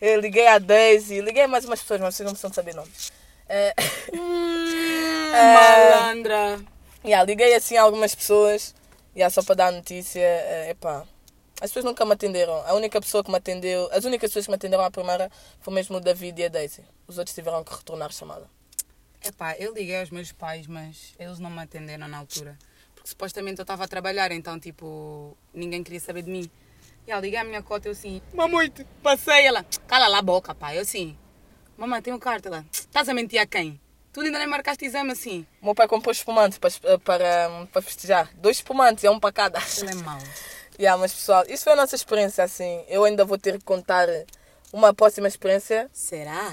eh, 0.00 0.16
liguei 0.16 0.46
à 0.46 0.58
Daisy, 0.58 1.20
liguei 1.20 1.42
a 1.42 1.48
mais 1.48 1.64
umas 1.64 1.80
pessoas, 1.82 2.00
mas 2.00 2.14
vocês 2.14 2.24
não 2.24 2.32
precisam 2.32 2.52
saber 2.52 2.74
nomes. 2.74 3.12
Eh, 5.34 5.54
Malandra. 5.54 6.60
Yeah, 7.04 7.24
liguei 7.24 7.54
assim 7.54 7.76
a 7.76 7.82
algumas 7.82 8.14
pessoas, 8.14 8.74
yeah, 9.14 9.32
só 9.32 9.42
para 9.42 9.54
dar 9.54 9.66
a 9.68 9.72
notícia. 9.72 10.20
eh, 10.20 10.70
epá, 10.70 11.06
as 11.60 11.70
pessoas 11.70 11.84
nunca 11.86 12.04
me 12.04 12.12
atenderam. 12.12 12.54
A 12.66 12.74
única 12.74 13.00
pessoa 13.00 13.24
que 13.24 13.30
me 13.30 13.36
atendeu, 13.38 13.88
as 13.92 14.04
únicas 14.04 14.28
pessoas 14.30 14.44
que 14.44 14.50
me 14.50 14.56
atenderam 14.56 14.84
à 14.84 14.90
primeira 14.90 15.30
foi 15.60 15.72
mesmo 15.72 15.96
o 15.96 16.00
David 16.00 16.38
e 16.40 16.44
a 16.44 16.48
Daisy. 16.48 16.84
Os 17.06 17.16
outros 17.18 17.34
tiveram 17.34 17.64
que 17.64 17.74
retornar 17.74 18.08
a 18.08 18.12
chamada. 18.12 18.46
Epá, 19.24 19.56
eu 19.58 19.72
liguei 19.72 19.98
aos 20.00 20.10
meus 20.10 20.32
pais, 20.32 20.66
mas 20.66 21.14
eles 21.18 21.38
não 21.38 21.48
me 21.50 21.60
atenderam 21.60 22.08
na 22.08 22.18
altura. 22.18 22.58
Porque 22.94 23.08
supostamente 23.08 23.58
eu 23.58 23.62
estava 23.62 23.84
a 23.84 23.88
trabalhar, 23.88 24.32
então 24.32 24.58
tipo, 24.60 25.36
ninguém 25.54 25.82
queria 25.82 26.00
saber 26.00 26.22
de 26.22 26.30
mim. 26.30 26.50
E 27.06 27.10
ela 27.10 27.20
liguei 27.20 27.38
à 27.38 27.44
minha 27.44 27.62
cota, 27.62 27.88
eu 27.88 27.92
assim, 27.92 28.20
mamoito, 28.34 28.84
passei. 29.02 29.46
Ela, 29.46 29.64
cala 29.86 30.08
lá 30.08 30.18
a 30.18 30.22
boca, 30.22 30.54
pai. 30.54 30.76
Eu 30.78 30.82
assim, 30.82 31.16
mamãe, 31.76 32.02
tenho 32.02 32.18
carta. 32.18 32.48
Ela, 32.48 32.66
estás 32.92 33.08
a 33.08 33.14
mentir 33.14 33.40
a 33.40 33.46
quem? 33.46 33.80
Tu 34.12 34.20
ainda 34.20 34.38
nem 34.38 34.46
marcaste 34.46 34.84
exame 34.84 35.12
assim. 35.12 35.46
O 35.62 35.66
meu 35.66 35.74
pai 35.74 35.88
comprou 35.88 36.12
espumante 36.12 36.60
para, 36.60 36.98
para, 36.98 37.66
para 37.72 37.80
festejar. 37.82 38.28
Dois 38.34 38.58
espumantes, 38.58 39.02
é 39.04 39.10
um 39.10 39.18
para 39.18 39.32
cada. 39.32 39.58
Ele 39.78 39.90
é 39.90 39.94
mau. 39.94 40.18
Yeah, 40.80 40.98
mas 40.98 41.12
pessoal, 41.12 41.44
isso 41.48 41.64
foi 41.64 41.74
a 41.74 41.76
nossa 41.76 41.94
experiência 41.94 42.42
assim. 42.42 42.82
Eu 42.88 43.04
ainda 43.04 43.26
vou 43.26 43.36
ter 43.36 43.58
que 43.58 43.64
contar 43.64 44.08
uma 44.72 44.92
próxima 44.94 45.28
experiência. 45.28 45.88
Será? 45.92 46.50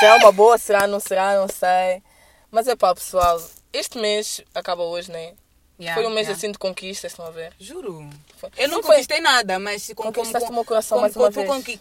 Será 0.00 0.16
uma 0.16 0.32
boa, 0.32 0.58
será, 0.58 0.86
não 0.88 0.98
será, 0.98 1.36
não 1.36 1.46
sei. 1.48 2.02
Mas 2.50 2.66
é 2.66 2.74
pá, 2.74 2.92
pessoal, 2.92 3.40
este 3.72 3.98
mês 3.98 4.42
acaba 4.52 4.82
hoje, 4.82 5.10
né? 5.12 5.34
Yeah, 5.80 5.94
Foi 5.94 6.10
um 6.10 6.12
mês 6.14 6.26
yeah. 6.26 6.36
assim 6.36 6.50
de 6.52 6.58
conquistas, 6.58 7.12
estão 7.12 7.24
a 7.24 7.30
ver? 7.30 7.52
Juro. 7.58 8.10
Foi- 8.36 8.50
Eu 8.58 8.68
não 8.68 8.76
Não 8.78 8.82
foi- 8.82 8.96
conquistei 8.96 9.20
nada, 9.20 9.58
mas 9.60 9.86
como, 9.86 9.94
como, 9.94 10.12
Conquistaste 10.12 10.46
como, 10.48 10.58
o 10.58 10.60
meu 10.60 10.64
coração 10.64 10.96
como, 10.98 11.02
mais 11.02 11.16
uma 11.16 11.30
tu 11.30 11.34
vez. 11.36 11.46
conqui- 11.48 11.80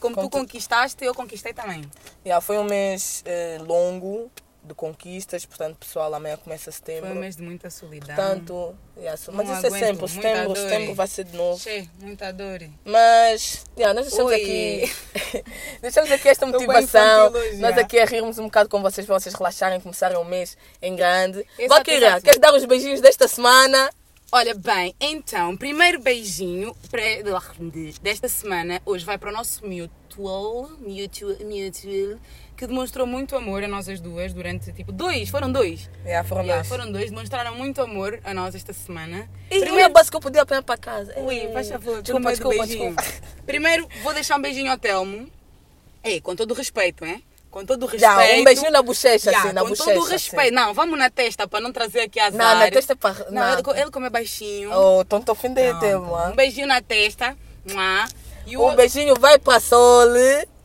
como 0.00 0.16
tu 0.16 0.30
conquistaste, 0.30 1.04
eu 1.04 1.14
conquistei 1.14 1.52
também. 1.52 1.82
Yeah, 2.24 2.40
foi 2.40 2.58
um 2.58 2.64
mês 2.64 3.22
eh, 3.26 3.58
longo 3.60 4.30
de 4.62 4.74
conquistas, 4.74 5.46
portanto, 5.46 5.78
pessoal, 5.78 6.12
amanhã 6.14 6.36
começa 6.36 6.70
setembro. 6.70 7.08
Foi 7.08 7.16
um 7.16 7.20
mês 7.20 7.36
de 7.36 7.42
muita 7.42 7.70
solidão. 7.70 8.14
Portanto, 8.14 8.76
yeah, 8.96 9.16
so- 9.16 9.32
mas 9.32 9.48
isso 9.48 9.66
é 9.66 9.70
sempre, 9.70 10.08
setembro, 10.08 10.56
setembro 10.56 10.94
vai 10.94 11.06
ser 11.06 11.24
de 11.24 11.36
novo. 11.36 11.58
Che, 11.58 11.88
muita 11.98 12.32
dor. 12.32 12.60
Mas, 12.84 13.64
yeah, 13.76 13.94
nós 13.94 14.08
deixamos 14.08 14.32
Oi. 14.32 14.40
aqui, 14.40 15.44
deixamos 15.80 16.10
aqui 16.12 16.28
esta 16.28 16.46
motivação, 16.46 17.32
nós 17.58 17.78
aqui 17.78 17.98
a 17.98 18.04
rirmos 18.04 18.38
um 18.38 18.44
bocado 18.44 18.68
com 18.68 18.82
vocês, 18.82 19.06
para 19.06 19.18
vocês 19.18 19.34
relaxarem, 19.34 19.80
começarem 19.80 20.18
o 20.18 20.24
mês 20.24 20.56
em 20.82 20.94
grande. 20.94 21.44
Exato. 21.58 21.84
queres 22.22 22.38
dar 22.38 22.54
os 22.54 22.64
beijinhos 22.64 23.00
desta 23.00 23.26
semana? 23.26 23.90
Olha 24.32 24.54
bem, 24.54 24.94
então, 25.00 25.56
primeiro 25.56 25.98
beijinho 26.00 26.72
pré- 26.88 27.20
desta 28.00 28.28
semana, 28.28 28.80
hoje 28.86 29.04
vai 29.04 29.18
para 29.18 29.30
o 29.30 29.32
nosso 29.32 29.66
mutual, 29.66 30.70
mutual, 30.78 31.36
mutual, 31.40 32.18
que 32.56 32.66
demonstrou 32.66 33.08
muito 33.08 33.34
amor 33.34 33.64
a 33.64 33.68
nós 33.68 33.88
as 33.88 34.00
duas 34.00 34.32
durante, 34.32 34.72
tipo, 34.72 34.92
dois, 34.92 35.28
foram 35.30 35.50
dois. 35.50 35.90
Yeah, 36.04 36.28
foram 36.28 36.42
Yeah, 36.42 36.62
dois. 36.62 36.68
foram 36.68 36.92
dois, 36.92 37.10
demonstraram 37.10 37.56
muito 37.56 37.82
amor 37.82 38.20
a 38.22 38.32
nós 38.32 38.54
esta 38.54 38.72
semana. 38.72 39.28
E 39.50 39.58
Primeiro 39.60 39.92
base 39.92 40.08
que 40.08 40.16
eu 40.16 40.20
podia 40.20 40.42
apanhar 40.42 40.62
para 40.62 40.76
casa. 40.78 41.12
Ui, 41.18 41.34
Ei, 41.34 41.52
faz 41.52 41.68
favor, 41.68 42.00
desculpa, 42.00 42.30
desculpa, 42.30 42.66
desculpa. 42.66 43.02
Primeiro, 43.44 43.88
vou 44.04 44.14
deixar 44.14 44.36
um 44.38 44.42
beijinho 44.42 44.70
ao 44.70 44.78
Telmo. 44.78 45.28
Ei, 46.04 46.20
com 46.20 46.36
todo 46.36 46.52
o 46.52 46.54
respeito, 46.54 47.04
hein? 47.04 47.24
Com 47.50 47.66
todo 47.66 47.82
o 47.82 47.86
respeito. 47.86 48.14
Já, 48.14 48.34
um 48.36 48.44
beijinho 48.44 48.70
na 48.70 48.80
bochecha, 48.82 49.32
Já, 49.32 49.38
assim, 49.40 49.52
na 49.52 49.62
com 49.62 49.68
bochecha. 49.70 49.92
todo 49.92 50.02
o 50.04 50.08
respeito. 50.08 50.54
Não, 50.54 50.72
vamos 50.72 50.96
na 50.98 51.10
testa 51.10 51.48
para 51.48 51.60
não 51.60 51.72
trazer 51.72 52.02
aqui 52.02 52.20
azar. 52.20 52.32
Não, 52.54 52.60
na 52.60 52.70
testa 52.70 52.92
é 52.92 52.96
para... 52.96 53.14
Não, 53.30 53.32
Não, 53.32 53.52
ele, 53.58 53.80
ele 53.82 53.90
como 53.90 54.06
é 54.06 54.10
baixinho. 54.10 54.70
Oh, 54.72 55.00
então 55.02 55.18
estou 55.18 55.32
ofendendo, 55.32 55.78
Um 56.30 56.36
beijinho 56.36 56.68
na 56.68 56.80
testa. 56.80 57.36
E 58.46 58.56
o 58.56 58.66
Um 58.66 58.74
beijinho 58.76 59.16
vai 59.16 59.38
para 59.38 59.58
Sol. 59.60 60.06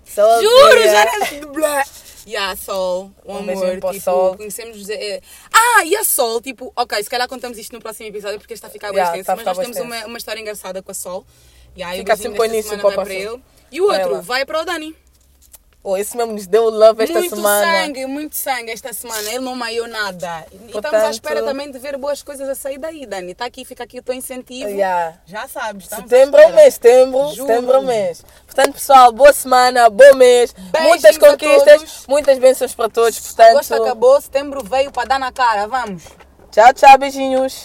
Sol. 0.05 0.41
Juro, 0.41 0.83
já 0.83 1.05
não... 1.41 1.51
Blá. 1.53 1.83
E 2.27 2.35
a 2.35 2.55
Sol, 2.55 3.11
o 3.23 3.33
Um 3.33 3.37
amor, 3.37 3.75
tipo, 3.75 3.99
Sol. 3.99 4.35
conhecemos... 4.37 4.87
eh, 4.89 5.21
Ah, 5.53 5.83
e 5.85 5.95
a 5.95 6.03
Sol, 6.03 6.39
tipo... 6.41 6.71
Ok, 6.75 7.03
se 7.03 7.09
calhar 7.09 7.27
contamos 7.27 7.57
isto 7.57 7.73
no 7.73 7.79
próximo 7.81 8.07
episódio, 8.09 8.39
porque 8.39 8.53
está 8.53 8.67
a 8.67 8.69
ficar 8.69 8.89
Yeah, 8.89 9.11
bem 9.11 9.21
extenso, 9.21 9.35
mas 9.35 9.39
ficar 9.39 9.53
nós 9.55 9.75
temos 9.75 9.77
uma, 9.79 10.05
uma 10.07 10.17
história 10.17 10.39
engraçada 10.39 10.81
com 10.83 10.91
a 10.91 10.93
Sol. 10.95 11.25
Aí, 11.83 11.99
Fica 11.99 12.13
assim 12.13 12.31
para 12.31 12.45
o 12.45 12.79
para 12.79 13.03
para 13.03 13.13
ele. 13.13 13.41
E 13.71 13.81
o 13.81 13.85
outro 13.91 14.21
vai 14.21 14.45
para 14.45 14.61
o 14.61 14.65
Dani. 14.65 14.95
Oh, 15.87 15.95
esse 15.95 16.17
mesmo 16.17 16.33
nos 16.33 16.47
deu 16.47 16.67
love 16.71 17.03
esta 17.03 17.19
muito 17.19 17.35
semana. 17.35 17.71
sangue, 17.83 18.05
muito 18.07 18.35
sangue 18.35 18.71
esta 18.71 18.91
semana. 18.91 19.29
Ele 19.29 19.37
não 19.41 19.55
maiou 19.55 19.87
nada. 19.87 20.43
E 20.51 20.55
estamos 20.55 20.71
Portanto- 20.71 20.95
à 20.95 21.09
espera 21.11 21.43
também 21.43 21.69
de 21.69 21.77
ver 21.77 21.95
boas 21.95 22.23
coisas 22.23 22.49
a 22.49 22.55
sair 22.55 22.79
daí, 22.79 23.05
Dani. 23.05 23.33
Está 23.33 23.45
aqui, 23.45 23.63
fica 23.63 23.83
aqui 23.83 23.99
o 23.99 24.01
teu 24.01 24.15
incentivo. 24.15 24.67
Yeah. 24.67 25.19
Já 25.27 25.47
sabes, 25.47 25.87
Setembro 25.87 26.41
é 26.41 26.47
o 26.47 26.55
mês, 26.55 26.73
setembro, 26.73 27.19
Juro. 27.35 27.47
setembro 27.47 27.73
é 27.75 27.77
o 27.77 27.83
mês. 27.83 28.25
Portanto, 28.47 28.73
pessoal, 28.73 29.11
boa 29.11 29.31
semana, 29.31 29.87
bom 29.87 30.15
mês, 30.15 30.53
Beijinhos 30.53 30.87
muitas 30.89 31.17
conquistas, 31.19 32.05
muitas 32.07 32.39
bênçãos 32.39 32.73
para 32.73 32.89
todos. 32.89 33.19
Portanto, 33.19 33.49
Agosto 33.51 33.73
acabou, 33.75 34.19
setembro 34.19 34.63
veio 34.63 34.91
para 34.91 35.07
dar 35.07 35.19
na 35.19 35.31
cara. 35.31 35.67
Vamos. 35.67 36.01
tchau, 36.51 36.73
tchau, 36.73 36.97
beijinhos. 36.97 37.63